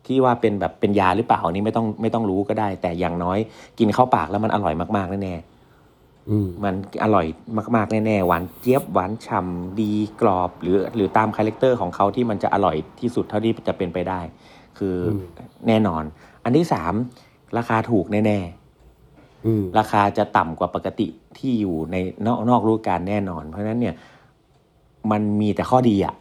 [0.07, 3.37] ที่ว่าเป็นแบบเป็นยาหรือเปล่าอันนี้ไม่ต้องไม่ต้องรู้ก็ได้ แต่อย่างน้อย
[3.79, 5.48] กินเข้าปากแล้วมันอร่อยมากๆแน่ๆอื
[6.45, 7.25] มมันอร่อย
[7.75, 14.21] มาก ๆ แน่ ๆ หวานเจี๊ยบหวานฉ่ำดีกรอบหรือหรือตาม character ของเขาที่มันจะอร่อยที่สุดเท่าที่จะเป็นไปได้
[14.77, 15.21] คืออม
[15.67, 16.03] แน่นอน
[16.43, 16.93] อันที่สาม
[17.57, 18.39] ราคาถูกแน่
[19.45, 21.07] อืมๆราคาจะต่ำกว่าปกติ
[21.37, 21.95] ที่อยู่ใน
[22.27, 23.95] นอกนอกฤดูกาลแน่นอน เพราะฉะนั้นเนี่ย
[25.11, 26.15] มันมีแต่ข้อดีอะ่ะ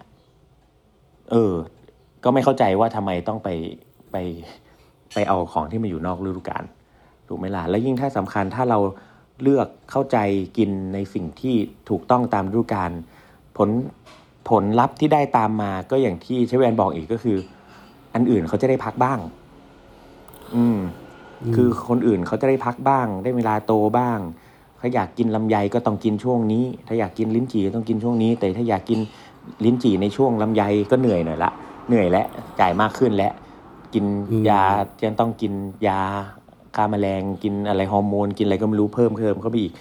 [1.31, 1.53] เออ
[2.25, 3.49] ก็ไม่เข้าใจว่าทำไมต้องไป
[4.13, 4.17] ไป
[5.15, 6.65] ไปเอาของที่มาอยู่นอกฤดูกาล
[7.29, 8.79] ถูกไหมล่ะ แล้วยิ่งถ้าสำคัญถ้าเรา
[9.43, 10.17] เลือกเข้าใจ
[10.57, 11.57] กินในสิ่งที่
[11.89, 12.91] ถูกต้องตามฤดูกาล
[13.57, 13.71] ผล
[14.49, 17.37] ผลลัพธ์ที่ได้ตามมาก็อย่างที่เชฟแวนบอกอีกก็คือ
[18.15, 19.19] อันอื่นเขาจะได้พักบ้าง
[20.55, 20.79] อืม
[21.55, 24.19] คือคนอื่นเขาจะได้พักบ้าง ได้เวลาโตบ้าง
[24.81, 28.99] ถ้าอยากกินลำไยก็ต้องกินช่วงนี้ ถ้าอยากกินลิ้นจี่ก็ต้องกินช่วงนี้ แต่ถ้าอยากกิน
[29.65, 31.53] ลิ้นจี่ในช่วงลำไยก็เหนื่อยหน่อยละ
[31.89, 32.25] เหนื่อยและ
[32.61, 33.31] จ่ายมากขึ้นและ
[33.95, 34.63] กินอืมยา
[35.05, 35.53] ยังต้องกิน
[35.89, 36.01] ยา
[36.81, 39.73] ฆ่าแมลงกินอะไรฮอร์โมน กินอะไรก็ไม่รู้เพิ่มเพิ่มเข้าไปอีก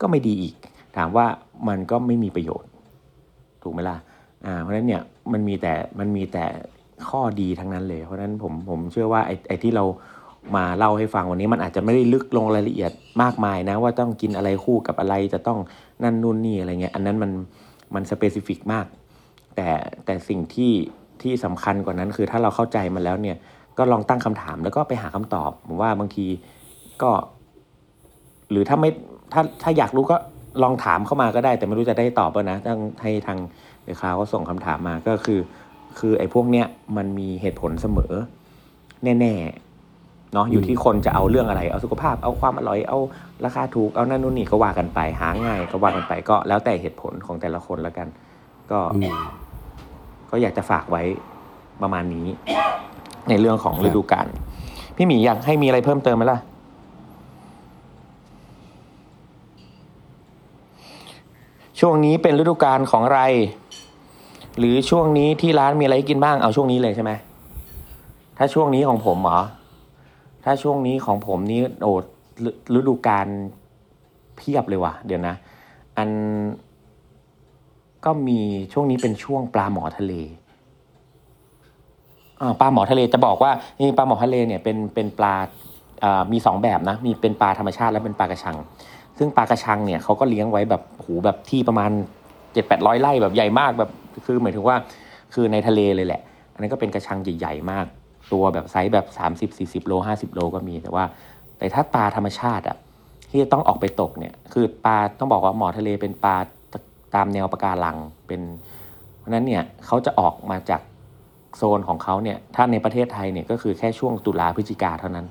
[0.00, 0.54] ก็ไม่ดีอีก
[0.96, 1.26] ถามว่า
[1.68, 2.70] มันก็ไม่มีประโยชน์
[3.62, 3.96] ถูกไหมล่ะ
[4.44, 6.44] อ่าเพราะฉะนั้นเนี่ยมันมีแต่มันมีแต่
[7.08, 9.84] ข้อดีทั้งนั้นเลย เพราะฉะนั้นผมผมเชื่อว่าไอ้ไอ้ที่เรา
[10.56, 12.92] มาเล่าให้ฟังวันนี้มันอาจจะไม่ได้ลึกลงรายละเอียด
[13.22, 15.58] มากมายนะ ว่าต้องกินอะไรคู่กับอะไรจะต้อง
[16.02, 17.30] นั่นนู่นนี่อะไรเงี้ยอันนั้นมัน
[17.94, 18.86] มันสเปซิฟิกมาก
[19.56, 19.68] แต่
[20.04, 20.72] แต่สิ่งที่
[21.22, 23.36] ที่สำคัญกว่านั้นคือถ้าเราเข้าใจมันแล้วเนี่ย
[23.78, 26.26] ก็ลองตั้งคำถามแล้วก็ไปหาคำตอบผมว่าบางที
[27.02, 27.10] ก็
[28.50, 28.90] หรือถ้าไม่
[29.32, 30.16] ถ้าถ้าอยากรู้ก็
[30.62, 33.38] ลองถามเข้ามาก็ได้ แต่ไม่รู้จะได้ตอบป่ะนะต้องให้ทาง
[33.84, 35.40] เดี๋ยวเขาก็ส่งคำถามมาก็คือ
[35.98, 36.66] คือไอ้พวกเนี้ย
[36.96, 38.12] มันมีเหตุผลเสมอ
[39.20, 42.98] แน่ๆเนาะอยู่ที่คนจะเอาเรื่องอะไร เอาสุขภาพ เอาความอร่อยเอา
[43.44, 48.08] ราคาถูกเอานั่นนู่นนี่ก็ว่ากันไป หาง่ายก็ว่ากันไปก็แล้วแต่เหตุผลของแต่ละคนแล้วกัน
[48.70, 49.16] ก็อืม
[50.30, 51.02] ก็อยากจะฝากไว้
[51.82, 52.26] ประมาณนี้
[53.28, 54.26] ในเรื่องของครับฤดูกาล
[54.96, 56.38] พี่หมีอยากให้มีอะไรเพิ่มเติมไหมล่ะ
[61.80, 63.22] ช่วงนี้เป็นฤดูกาลของอะไร
[64.58, 67.12] หรือช่วงนี้ที่ร้านมีอะไรให้กินบ้างเอาช่วงนี้เลยใช่ไหม
[68.38, 69.40] ถ้าช่วงนี้ของผมเหรอ
[70.44, 71.92] ถ้าช่วงนี้ของผมนี้โอ้
[72.46, 72.48] ฤ
[72.78, 73.26] ฤดูกาล
[74.36, 75.34] เพียบเลยว่ะ เดี๋ยวนะ
[75.96, 76.08] อัน
[78.04, 78.40] ก็มี
[78.72, 80.41] ช่วงนี้เป็นช่วงปลาหมอทะเลอ่า
[82.60, 85.34] ปลาหมอทะเลจะบอกว่านี่ปลาหมอทะเลเนี่ยเป็นเป็นปลา
[86.32, 88.56] มีสองแบบนะมีเป็นปลาธรรมชาติและเป็นปลากระชัง
[89.18, 91.90] ซึ่งปลากระชังเนี่ยเขาก็เลี้ยงไว้แบบหูแบบที่ประมาณ
[92.52, 93.90] เจ็ดแปดร้อยไร่แบบใหญ่มากแบบ
[94.24, 94.76] คือหมายถึงว่า
[95.34, 96.20] คือในทะเลเลยแหละ
[96.52, 97.86] อันนั้นก็เป็นกระชังใหญ่ๆมาก
[98.32, 101.04] ตัวแบบไซส์แบบสามสิบสี่สิบโลห้าสิบโลก็มีแต่ว่า
[101.58, 102.76] แต่ถ้าปลาธรรมชาติอะ
[103.30, 106.36] ที่จะต้องออกไปตกเนี่ยคือปลาต้องบอกว่าหมอทะเลเป็นปลา
[107.14, 108.40] ตามแนวปะการังเป็น
[109.18, 110.80] เพราะนั้นเนี่ยเขาจะออกมาจาก
[111.56, 115.26] โซนของเขาเนี่ยถ้าในประเทศไทยเนี่ยก็คือแค่ช่วงตุลาพฤศจิกาเท่านั้น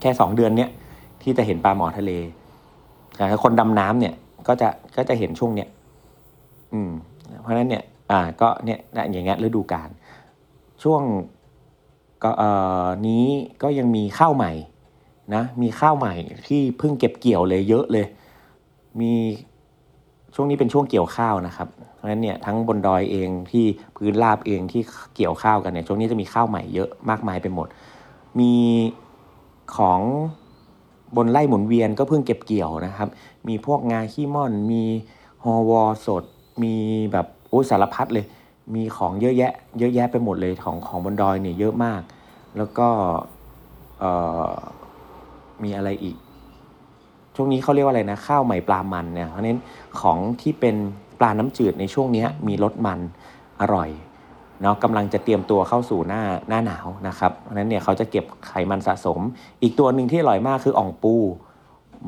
[0.00, 0.70] แค่สองเดือนเนี่ย
[1.22, 2.12] ที่จะเห็นปลาหมอทะเล
[3.16, 4.14] แต่คนดำน้ำเนี่ย
[4.48, 5.68] ก็จะก็จะเห็นช่วงเนี้ย
[6.72, 6.90] อืม
[7.40, 8.78] เพราะฉะนั้นเนี่ยอ่าก็เนี่ย
[9.12, 9.88] อย่างเงี้ยฤดูกาล
[10.82, 11.02] ช่วง
[12.24, 12.50] ก็เอ่
[12.84, 13.26] อนี้
[13.62, 14.52] ก็ยังมีข้าวใหม่
[15.34, 16.14] นะมีข้าวใหม่
[16.48, 18.06] ที่เพิ่งเก็บเกี่ยวเลยเยอะเลย
[19.00, 19.12] มี
[20.34, 21.68] ช่วงนี้เป็นช่วงเกี่ยวข้าวนะครับ
[22.02, 23.64] ราะฉะนั้นเนี่ยทั้งบนดอยเองที่
[23.96, 24.82] พื้นราบเองที่
[25.16, 27.68] เกี่ยวข้าวกันเนี่ยช่วงนี้จะมีข้าวใหม่เยอะมากมายไปหมด
[28.40, 28.52] มี
[29.76, 30.00] ของ
[31.16, 33.08] บนไร่หมุนเวียนก็เพิ่งเก็บเกี่ยวนะครับ
[33.48, 34.82] มีพวกงาขี้ม่อน มี
[35.44, 36.24] ฮอวอสด
[36.62, 36.74] มี
[37.12, 38.26] แบบโอ้สารพัดเลย
[38.74, 42.02] มีของเยอะแยะ เยอะแยะไปหมดเลยของของบนดอยเนี่ยเยอะมาก
[42.56, 42.88] แล้วก็
[45.62, 46.16] มีอะไรอีก
[47.36, 49.60] ช่วงนี้เขาเรียกว่าอะไรนะ ข้าวใหม่ปลามันเนี่ยเพราะนั้น
[50.00, 50.76] ของที่เป็น
[51.22, 53.00] ลาน้ำจืดในช่วงนี้มีรสมัน
[53.60, 53.90] อร่อย
[54.62, 59.20] เนาะกำลังจะเตรียมตัวเข้าสู่หน้าหน้าหนาวนะครับเพราะนั้นเนี่ยเขาจะเก็บไขมันสะสม
[59.62, 61.14] อีกตัวหนึ่งที่อร่อยมากคืออ่องปู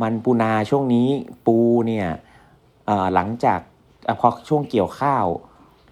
[0.02, 1.08] มันปูนาช่วงนี้
[1.46, 1.56] ปู
[1.86, 2.06] เนี่ย
[3.14, 3.60] หลังจาก
[4.08, 5.26] อพอช่วงเกี่ยวข้าว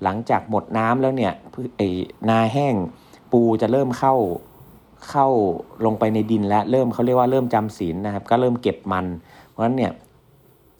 [0.02, 1.32] หลังจากหมดน้ำแล้วเนี่ย
[1.76, 1.88] ไอ้
[2.28, 2.74] นาแห้ง
[3.32, 4.14] ปูจะเริ่มเข้า
[5.10, 5.28] เข้า
[5.84, 9.06] ลงไปในดินแล้วเริ่มเขาเรียกว่าเริ่มจำศีลนะครับ ก็เริ่มเก็บมัน
[9.48, 9.92] เพราะฉะนั้นเนี่ย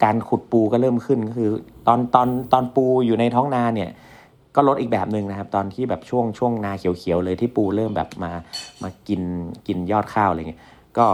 [0.03, 1.49] การขุดปูก็เริ่มขึ้นก็คือ
[1.87, 3.89] ตอนตอนตอนปูอยู่ในท้องนาเนี่ย
[4.55, 8.31] ก็ลดอีกแบบหนึ่งนะครับ ตอนที่แบบช่วงช่วงนาเขียวๆเลยที่ปูเริ่มแบบมา
[8.83, 9.21] มากิน
[9.67, 10.61] กินยอดข้าวอะไรเงี้ย
[10.97, 11.05] ก็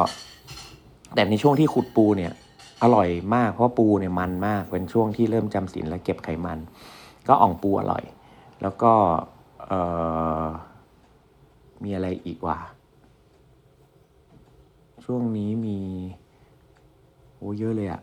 [1.15, 2.31] แต่ในช่วงที่ขุดปูเนี่ย
[2.83, 6.59] อร่อยมากเพราะปูเนี่ยมันมากเป็นช่วงที่เริ่มจำศีลและเก็บไขมัน
[7.27, 8.03] ก็อ่องปูอร่อย
[8.61, 8.93] แล้วก็
[9.67, 9.71] เอ
[10.43, 10.45] อ
[11.83, 12.59] มีอะไรอีกวะ
[15.05, 15.79] ช่วงนี้มี
[17.37, 18.01] โอ้เยอะเลยอะ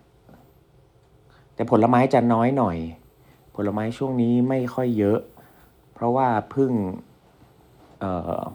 [1.57, 2.77] แต่ผลไม้จะน้อยหน่อย
[3.57, 5.19] ผลไม้ช่วงนี้ไม่ค่อยเยอะ
[5.95, 6.73] เพราะว่าพิ่ง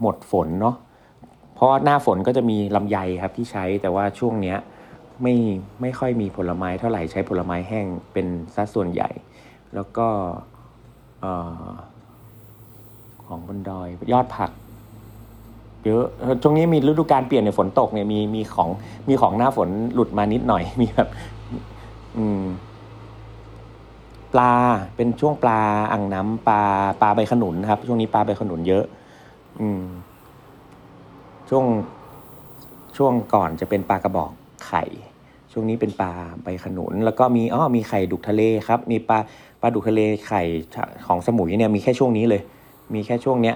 [0.01, 0.75] หมดฝนเนาะ
[1.55, 4.57] เพราะว่าหน้าฝนก็จะมีลำไยครับที่ใช้แต่ว่าช่วงเนี้ย
[5.21, 5.35] ไม่
[5.81, 9.09] ไม่ค่อยมีผลไม้เท่าไหร่ใช้ผลไม้แห้งเป็นสัดส่วนใหญ่
[9.75, 10.07] แล้วก็
[13.25, 14.51] ของบนดอยยอดผัก
[15.85, 16.05] เยอะ
[16.41, 18.69] ช่วงนี้มีฤดูการเปลี่ยนในฝนตกเนี่ยมีมีของ
[19.07, 21.09] มีของหน้าฝนหลุดมานิดหน่อยมีแบบ
[22.17, 22.43] อืม
[24.33, 24.53] ปลา
[24.95, 25.59] เป็นช่วงปลา
[25.91, 26.61] อ่างน้ำปลา
[27.01, 28.83] ปลาใบขนุนครับ ช่วงนี้ปลาใบขนุนเยอะ
[29.59, 29.83] อืม
[31.49, 31.65] ช่วง
[32.97, 34.31] ช่วงก่อนจะเป็นปลากระบอก
[34.67, 34.83] ไข่
[35.51, 36.11] ช่วงนี้เป็นปลา
[36.43, 39.19] ใบขนุน แล้วก็มีอ๋อมีไข่ดุกทะเลครับ มีปลา
[39.61, 40.43] ปลาดุกทะเลไข่
[41.07, 42.41] ของสมุยเนี่ยมีแค่ช่วงนี้เลย
[42.93, 43.55] มีแค่ช่วงเนี้ย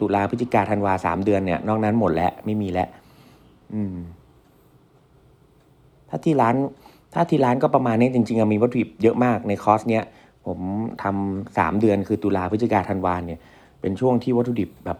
[0.00, 2.88] ตุลาพฤศจิกาธันวาสามเดือนเนี่ย นอกนั้นหมดแล้วไม่มีแล้ว
[3.74, 3.96] อืม
[6.08, 6.56] ถ้าที่ร้าน
[7.14, 10.04] ถ้าที่ร้านก็ประมาณนี้จริงๆมีวัตถุดิบเยอะมากในคอร์สเนี้ย
[10.46, 10.58] ผม
[11.02, 13.40] ทำสามเดือนคือตุลาพฤศจิกาธันวาเนี่ย
[13.80, 14.98] เป็นช่วงที่วัตถุดิบแบบ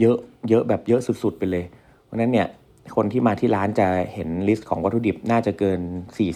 [0.00, 0.16] เยอะ
[0.48, 1.64] เยอะแบบเยอะสุดๆไปเลย
[2.04, 2.48] เพราะนั้นเนี่ย
[2.96, 5.80] คนที่มาที่ร้านจะเห็น list ของวัตถุดิบน่าจะเกิน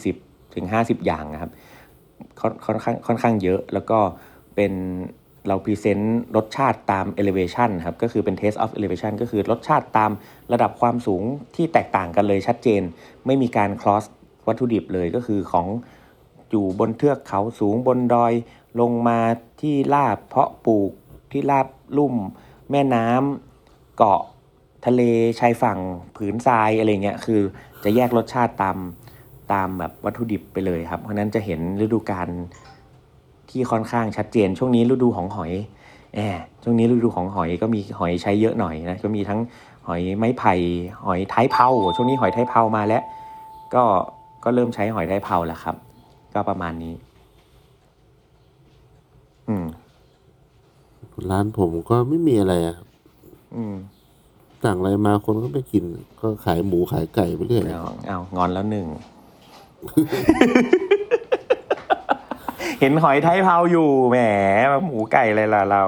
[0.00, 1.50] 40ถึง50 อย่างนะครับ
[2.40, 3.98] ค่อนค่อนข้างค่อนข้างเยอะแล้วก็
[4.54, 4.72] เป็น
[5.46, 10.10] เรา present รสชาติตาม elevation ครับก็คือเป็น taste of elevation ก็คือรสชาติตาม
[10.52, 11.22] ระดับความสูง
[11.56, 12.82] ที่แตกต่างกันเลยชัดเจน
[13.26, 14.04] ไม่มีการ cross
[14.48, 15.66] วัตถุดิบเลยก็คือของ
[16.50, 18.32] อยู่บนเทือกเขาสูงบนดอย
[18.80, 19.18] ลงมา
[19.60, 20.92] ที่ราบเพาะปลูก
[21.32, 21.66] ที่ราบ
[21.98, 22.14] ลุ่ม
[22.70, 24.20] แม่น้ำเกาะ
[24.86, 25.02] ทะเล
[25.40, 25.78] ชายฝั่ง
[26.16, 27.40] ผืนทรายอะไรเงี้ยคือ
[27.84, 28.76] จะแยกรสชาติตาม
[29.52, 32.28] ตามแบบวัตถุดิบไปเลยครับ เพราะนั้นจะเห็นฤดูกาล
[33.50, 35.52] ที่ค่อนข้างชัดเจน ช่วงนี้ฤดูของหอย
[36.14, 39.40] แหมช่วงนี้ฤดูของหอยก็มีหอยใช้เยอะหน่อยนะก็มีทั้ง
[39.86, 40.54] หอยไม้ไผ่
[41.06, 43.02] หอยท้ายเผาช่วงนี้หอยท้ายเผามาแล้ว
[43.74, 43.84] ก็
[44.48, 45.76] ก็เริ่มใช้หอยท้ายเผาแล้วครับ
[46.34, 46.94] ก็ประมาณนี้
[49.48, 49.66] อืม
[51.30, 52.76] ร้านผมก็ไม่มีอะไรอะ
[53.56, 53.74] อืม
[54.64, 55.84] สั่งอะไรมาคนก็ไม่กิน
[56.20, 58.86] ก็ขายหมูขายไก่ไปเรื่อยเอาเอางอนแล้วหนึ่ง
[62.80, 64.16] เห็นหอยไทยเผาอยู่แหม
[64.86, 65.82] หมูไก่อะไรล่ะเรา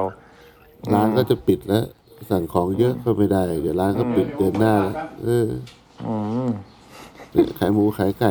[0.94, 1.84] ร้านก็จะปิดแล้ว
[2.30, 5.48] สั่งของเยอะก็ไม่ได้ เดี๋ยวร้านก็ปิดเดือนหน้าแล้วเออ
[6.06, 6.69] อืมเนี่ย
[7.58, 8.30] ขายหมูขายไก่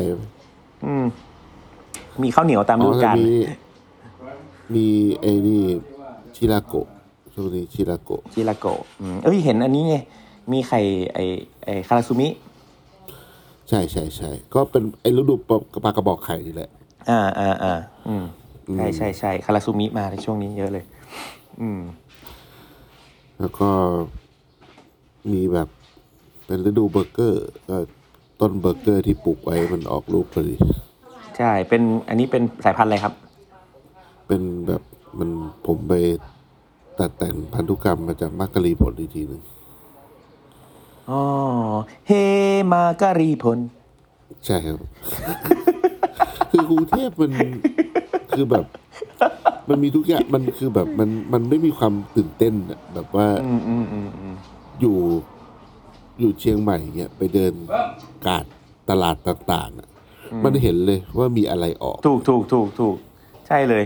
[0.85, 1.05] อืม
[2.23, 3.35] มีข้าวเหนียวตามฤอ๋อดูแล้วกาลมี
[4.75, 4.85] มี
[5.21, 5.61] ไอ้นี่
[6.35, 6.87] ชิราโกะ
[7.33, 9.95] ช่วงนี้ชิราโกะจิราโกะอืมเอ้ยเห็นอันนี้ไง
[10.51, 10.81] มีไข่
[11.13, 11.19] ไอ
[11.65, 12.27] ไอคาราซูมิ
[13.69, 16.69] ใช่ใช่ใช่ก็เป็นไอ้ฤดูปลาปลากระบอกไข่นี่แหละ
[17.09, 17.73] อ่าอ่าอ่า
[18.07, 18.23] อืม
[18.67, 20.85] อืมใช่ใช่ใช่คาราซูมิมาในช่วงนี้เยอะเลย
[21.61, 21.81] อืม
[23.39, 23.69] แล้วก็
[25.31, 25.69] มีแบบ
[26.45, 27.77] เป็นฤดูเบอร์เกอร์ก็
[28.41, 30.55] ต้นเบอร์เกอร์ที่ปลูกไว้มันออกลูกพอดี
[31.37, 33.13] ใช่ เป็นอันนี้เป็นสายพันธุ์อะไรครับ
[34.27, 34.81] เป็นแบบ
[35.19, 35.29] มัน
[35.65, 35.93] ผมไป
[36.99, 39.41] ตัดแต่งพันธุกรรมมาจากมักกะรีผลอีกทีหนึ่ง
[41.09, 41.23] อ๋อ
[42.07, 42.11] เฮ
[42.71, 43.59] มาการีพล
[44.45, 44.79] ใช่ครับ
[46.51, 47.31] คือกรุงเทพมัน
[48.31, 48.65] คือแบบ
[49.69, 54.33] มันมีทุกอย่างมันคือแบบมันมันไม่มีความตื่นเต้นอะแบบว่า อืมอืมอืมอืม
[54.81, 54.97] อยู่
[56.19, 57.53] อยู่เชียงใหม่เงี้ยไปเดิน
[58.27, 58.45] กาด
[58.89, 59.87] ตลาดต่างๆอะ
[60.43, 62.95] มันเห็นเลยว่ามีอะไรออกถูกถูกถูกถูก
[63.47, 63.83] ใช่เลย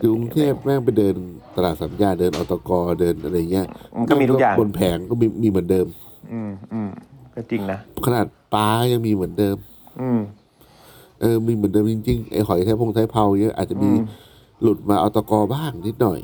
[0.00, 1.14] อยู่กรุงเทพแม่งไปเดิน
[1.56, 2.70] ตลาดสัญญาเดินอตก
[3.00, 3.66] เดินอะไรเงี้ย
[3.96, 5.86] มันก็มีทุกอย่างบนแผงก็มีมีเหมือนเดิม
[6.32, 6.90] อืมอืม
[7.34, 9.56] ก็จริงนะขนาดปลายังมีเหมือนเดิม
[10.00, 10.20] อืม
[11.20, 14.06] เออมีเหมือนเดิมจริงๆไอหอยไทยพงไทยเผาเยอะอาจจะมีอืม
[14.62, 16.20] หลุดมาอตกบ้างนิดหน่อย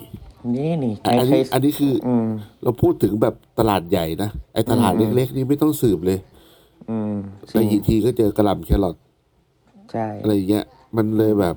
[0.55, 2.27] นี่นี่อันใช้อันใช้นี้อันนี้คือออืม
[2.63, 6.19] เราพูดถึงแบบตลาดใหญ่นะ ไอตลาดอืมเล็กๆนี่ไม่ต้องสืบเลย
[6.91, 7.13] อืม
[7.51, 8.97] ไปอีกทีก็เจอกระหล่ำแครอท
[9.93, 10.65] ใช่ อะไรอย่างเงี้ย
[10.97, 11.57] มันเลยแบบ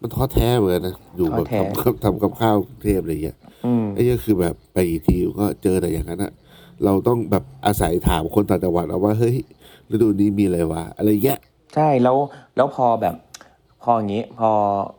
[0.00, 3.36] มันท้อแท้เหมือนกันนะอยู่แบบท้อแท้ ทำทำกับข้าวกรุงเทพอะไรเงี้ย
[3.66, 6.32] อืมไอ้ก็คือแบบไปอีกทีก็เจอแต่อย่างนั้นอะ
[6.84, 9.36] เราต้องแบบอาศัยถามคนต่างจังหวัดเอาว่าเฮ้ย
[9.90, 11.38] ฤดูนี้มีอะไรวะอะไรเงี้ย
[11.74, 12.16] ใช่แล้ว
[12.56, 13.14] แล้วพอแบบ
[13.82, 14.50] พออย่างนี้ พอ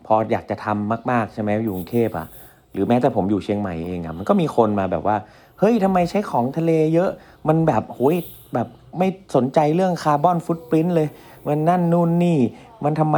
[0.05, 2.27] พออยากจะทำมาก ๆ ใช่ไหมอยู่กรุงเทพอะ
[2.73, 5.17] หรือแม้แต่ผมอยู่เชียงใหม่เองอะมันก็มีคนมาแบบว่า
[5.59, 7.09] เฮ้ยทำไมใช้ของทะเลเยอะ
[7.47, 8.15] มันแบบโหย
[8.53, 8.67] แบบ
[8.97, 11.07] ไม่สนใจเรื่องคาร์บอนฟุตปรินต์เลย
[11.47, 12.37] มันนั่นนู่นนี่
[12.83, 13.17] มันทำไม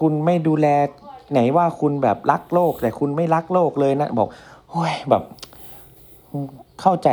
[0.00, 0.66] คุณไม่ดูแล
[1.32, 4.28] ไหนว่าคุณแบบรักโลก แต่คุณไม่รักโลกเลยนะ บอก
[4.70, 5.22] โอ้ยแบบ
[6.80, 7.08] เข้าใจ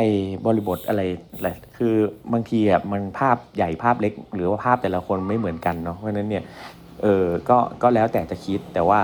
[0.45, 1.01] บริบทอะไร
[1.41, 1.93] แหละคือ
[2.31, 6.43] บางทีอะมันภาพใหญ่ภาพเล็ก หรือว่าภาพแต่ละคนไม่เหมือนกันเนาะเพราะนั้นเนี่ย
[7.01, 8.99] เออก็ก็แล้วแต่จะคิดแต่ว่า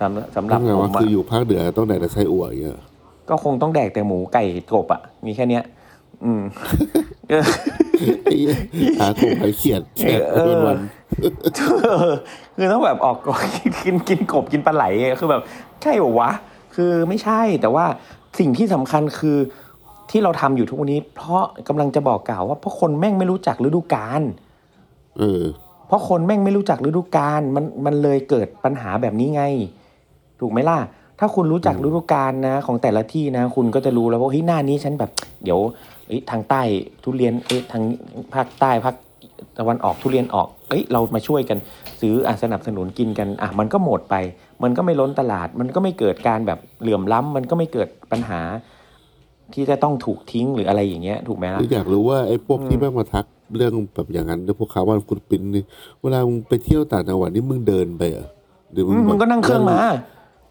[0.00, 2.78] สำสำหรับนั่นไงผว่ามอะคืออยู่ภาคเหนือต้องไหนแต่ไส้อั่วอย่างเงี้ย
[3.28, 4.44] ก็คงต้องแดกแต่หมูไก่
[4.74, 5.64] กบอะมีแค่เนี้ย
[6.24, 6.42] อืม
[7.30, 7.44] เออ
[8.24, 8.54] ไอ้เหี้ย
[9.00, 10.78] หากบหายเขียดแช่เออเป็นวัน
[12.56, 13.44] คือต้องแบบออกก่อน
[13.82, 15.42] กินกินกบกินปลาไหลอะคือแบบ
[15.82, 16.30] ใช่เหรอวะ
[16.74, 17.84] คือไม่ใช่แต่ว่า
[18.38, 19.38] สิ่งที่สำคัญคือ
[20.10, 24.22] ที่เราทำอยู่ทุกวันนี้ เพราะกำลังจะบอกกล่าวว่าเพราะคนแม่งไม่รู้จักฤดูกาล
[25.18, 25.44] เออ
[25.86, 29.44] เพราะคนแม่งไม่รู้จักฤดูกาลมันมันเลยเกิดปัญหาแบบนี้ไง
[30.40, 30.78] ถูกไหมล่ะ
[31.18, 35.10] ถ้าคุณรู้จักฤดูกาลนะของแต่ละที่นะ คุณก็จะรู้แล้วว่าเฮ้ยหน้านี้ฉันแบบ
[35.44, 35.60] เดี๋ยว
[36.06, 36.62] เอ้ยทางใต้
[37.04, 37.82] ทุเรียนเอ้ยทาง
[38.34, 38.94] ภาคใต้ภาค
[39.58, 41.58] ตะวันออกทุเรียนออก เอ้ยเรามาช่วยกัน
[42.00, 44.14] ซื้ออะสนับสนุนกินกันอะมันก็หมดไป
[44.62, 48.40] มันก็ไม่ล้นตลาด มันก็ไม่เกิดการแบบเหลื่อมล้ำมันก็ไม่เกิดปัญหา
[49.54, 53.24] ที่จะต้องถูกทิ้งหรืออะไรอย่างเงี้ย ถูกไหมหล่ะรืออยากรู้ว่าไอ้พวกที่แม่งมาทัก
[53.56, 55.64] เรื่องแบบอย่างนั้นด้วยพวกเขาว่าคุณปินนี่
[56.00, 58.26] เวลามึงไปเที่ยวต่างจังหวัดนี่มึงเดินไปเหรอ
[58.72, 59.78] หรือมึอืงมแบบมึงก็นั่งเครื่องมา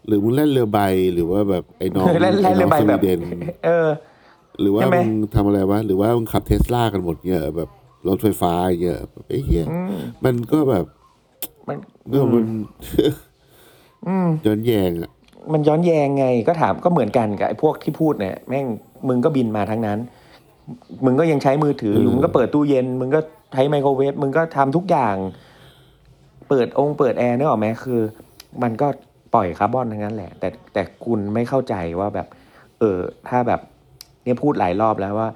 [0.06, 0.80] หรือมึงเล่นเรือใบ
[1.14, 3.20] หรือว่าแบบไอ้น้องเล่นเล่นเรือใบไน้งแบบสวีเดน
[3.64, 3.88] เออ
[4.60, 7.70] หรือว่าใช่ไหมมึงทำอะไรวะหรือว่ามึงขับเทสลากันหมดเงี้ยแบบ
[8.08, 9.94] รถไฟฟ้าอย่างเงี้ยแบบไอ้เหี้ยอืม
[10.24, 10.84] มันก็แบบ
[11.68, 11.76] มัน
[12.08, 12.46] เรื่องมัน
[14.06, 15.10] อืมย้อนแยงอะ
[15.52, 18.66] มันย้อนแยงไงก็ถามก็เหมือนกันกับไอ้พวกที่พูดเนี่ยแม่ง
[19.08, 19.98] มึงก็บินมาทั้งนั้น
[21.04, 23.20] มึงก็ยังใช้มือถืออยู่อืมมึงก็เปิดตู้เย็น มึงก็
[23.52, 25.16] ใช้ไมโครเวฟมึงก็ทำทุกอย่าง
[26.48, 28.00] เปิดองค์เปิดแอร์นึกออกไหมคือ
[28.62, 28.88] มันก็
[29.34, 32.26] ปล่อยคาร์บอนทั้งนั้นแหละ แต่แต่คุณไม่เข้าใจว่าแบบ
[32.78, 33.60] เออถ้าแบบ
[34.24, 35.28] เนี่ยพูดหลายรอบแล้วว่า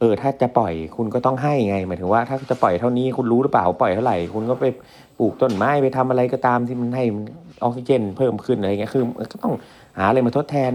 [0.00, 4.64] เออ ถ้าจะปล่อยคุณก็ต้องให้ไงหมายถึงว่า ถ้าจะปล่อยเท่านี้คุณรู้หรือเปล่าปล่อยเท่าไหร่คุณก็ไป
[5.18, 7.04] ปลูกต้นไม้ไปทำอะไรก็ตามที่มันให้
[7.62, 9.54] ออกซิเจน เพิ่มขึ้นอะไรเงี้ยคือก็ต้อง
[9.98, 10.72] หาอะไรมาทดแทน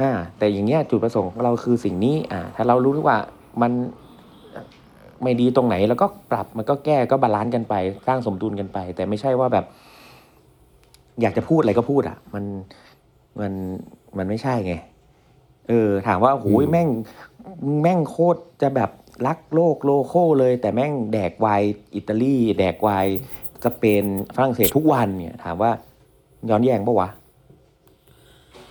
[0.00, 3.18] อ่าแต่อย่างเงี้ยจุดประสงค์ของเราคือสิ่งนี้อ่าถ้าเรารู้ว่า
[3.62, 3.72] มัน
[5.22, 7.74] ไม่ดีตรงไหนแล้วก็ปรับมันก็แก้ก็ balance กันไป
[8.06, 9.64] สร้างสมดุลกันไป แต่ไม่ใช่ว่าแบบ
[11.22, 12.44] อยากจะพูดอะไรก็พูดอะ มัน
[13.40, 13.52] มัน
[14.18, 14.74] มันไม่ใช่ไง
[15.68, 16.88] เออ ถามว่าโอ้ยแม่ง
[17.82, 18.90] แม่งโคตรจะแบบ
[19.26, 23.18] รักโลกโลโก้เลย แต่แม่งแดกไวน์อิตาลี แดกไวน์
[23.64, 24.04] สเปน
[24.36, 25.70] ฝรั่งเศสทุกวันเนี่ย ถามว่า
[26.50, 27.08] ย้อนแย้งปะวะ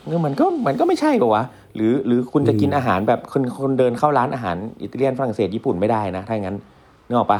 [0.05, 1.43] เออมันก็มันก็ไม่ใช่ปะวะ
[1.75, 6.57] หรือหรือคุณจะกินอาหารแบบคนคนเดินเข้าร้านอาหารอิตาเลียนฝรั่งเศสญี่ปุ่นไม่ได้นะถ้าอย่างนั้น
[7.07, 7.39] นึกออกปะ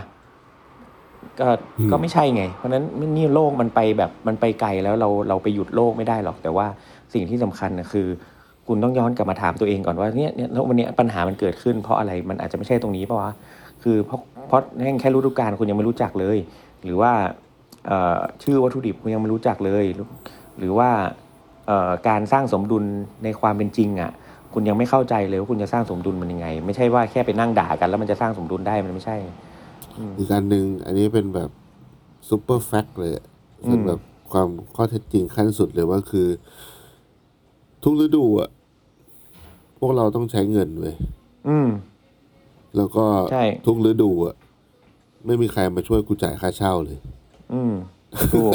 [1.39, 1.47] ก็
[1.91, 2.83] ก็ไม่ใช่ไง เพราะฉะนั้น
[3.17, 6.67] นี่โลกมันไปแบบมันไปไกลแล้วเราเราไปหยุดโลกไม่ได้หรอก แต่ว่า
[7.13, 8.07] สิ่งที่สำคัญนะคือ
[8.67, 13.31] คุณต้องย้อนกลับมาถามตัวเองก่อนว่าเนี่ยเนี่ยแล้ววันเนี้ยปัญหามันเกิดขึ้น เพราะอะไรมันอาจจะไม่ใช่ตรงนี้ปะวะ
[13.83, 16.37] คือเพราะเพราะแค่แค่ฤดูกาลคุณยังไม่รู้จักเลย
[16.83, 17.11] หรือว่า
[17.87, 20.07] เอ่อชื่อวัตถุดิบคุณยังไม่รู้จักเลย หรือ
[20.59, 20.89] หรือว่า
[21.67, 22.83] เอ่อการสร้างสมดุล
[23.23, 24.11] ในความเป็นจริงอะ
[24.53, 29.17] คุณยังไม่เข้าใจเลยว่าคุณจะสร้างสมดุลมันยังไง ไม่ใช่ว่าแค่ไปนั่งด่ากันแล้วมันจะสร้างสมดุลได้มันไม่ใช่
[30.17, 31.49] อีกอันหนึ่งอันนี้เป็นแบบ
[32.29, 33.25] ซูเปอร์แฟกต์เลยอะ
[33.67, 33.99] เป็นแบบ
[34.31, 36.27] ความข้อเท็จจริงขั้นสุดเลยว่าคือ
[37.83, 38.49] ทุกฤดูอะ
[39.79, 40.95] พวกเราต้องใช้เงินเว้ย
[41.49, 41.69] อืม
[42.77, 44.35] แล้วก็ใช่ทุกฤดูอะ
[45.25, 46.97] ไม่มีใครมาช่วยกูจ่ายค่าเช่าเลย
[47.53, 47.73] อืม
[48.33, 48.53] ถูก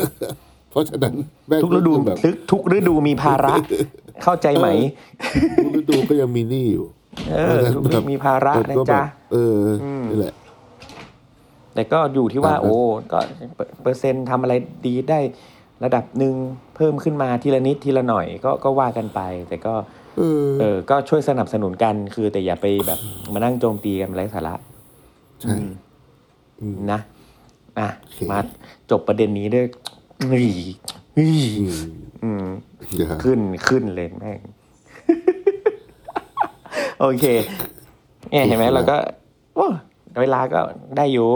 [0.71, 1.15] เพราะฉะนั้น
[1.49, 3.55] แม่งทุกฤดูแบบทุกทุกฤดูมีภาระ
[4.23, 4.69] เข้าใจไหม
[5.65, 6.87] ทุกฤดูก็ยังมีหนี้อยู่
[7.31, 10.35] เออทุกฤดูมีภาระมันนะก็แบจ๊ะบเอออมนี่แหละ
[11.75, 12.77] แต่ก็อยู่ที่ว่าครับโอ้
[13.12, 13.20] ก็
[13.55, 14.55] เปอร์เปอร์เซ็นต์ทำอะไร
[14.87, 15.20] ดีได้
[15.85, 16.35] ระดับหนึ่ง
[16.77, 19.75] เพิ่มขึ้นมาทีละนิดทีละหน่อยก็ก็ว่ากันไป แต่ก็
[20.16, 23.01] เออเออก็ช่วยสนับสนุนกัน คือแต่อย่าไปแบบ
[23.33, 24.55] มานั่งโจมตีกันไร้สาระ
[25.41, 25.55] ใช่
[26.61, 27.01] อืมนะ
[27.79, 28.39] อะโอเคมา
[28.91, 29.66] จบประเด็นนี้ด้วย
[30.33, 30.51] นี่
[31.18, 31.81] นี่อืม
[32.22, 32.45] อืม
[32.97, 34.41] อย่าขึ้นขึ้นเลยแม่ง
[37.01, 37.25] โอเค
[38.31, 38.97] เนี่ยเห็นไหมเราก็
[39.57, 39.66] โอ้
[40.20, 40.59] เวลาก็
[40.97, 41.29] ได้อยู่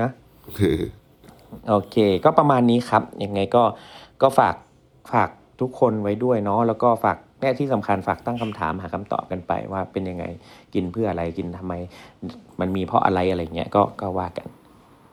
[0.00, 0.10] นะ
[0.56, 0.82] เออ
[1.68, 3.62] โอเค ก็ประมาณนี้ครับยังไงก็
[4.22, 4.54] ก็ฝาก
[5.12, 5.30] ฝาก
[5.60, 10.24] ทุกคนไว้ด้วยเนาะแล้วก็ฝากแน่ที่สำคัญฝากตั้งคำถามหาคำตอบกันไปว่าเป็นยังไง
[10.74, 11.74] กินเพื่ออะไรกินทำไม
[12.60, 14.46] มันมีเพราะอะไรอะไรเงี้ยก็ก็ว่ากัน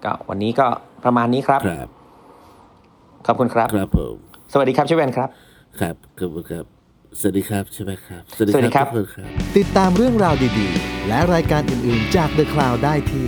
[0.06, 0.66] ก็วันนี้ก็
[1.06, 1.90] ประมาณนี้ครับครับ
[3.28, 4.16] ขอบคุณครับครับผม
[4.54, 5.30] สวัสดีครับช่วยแวนครับ
[5.82, 6.66] ครับขอบคุณครับ
[7.20, 13.28] สวัสดีครับใช่ไหมครับ สวัสดีครับทุกคนครับ ติดตามเรื่องราวดีๆ และรายการอื่นๆจาก The Cloud ได้ที่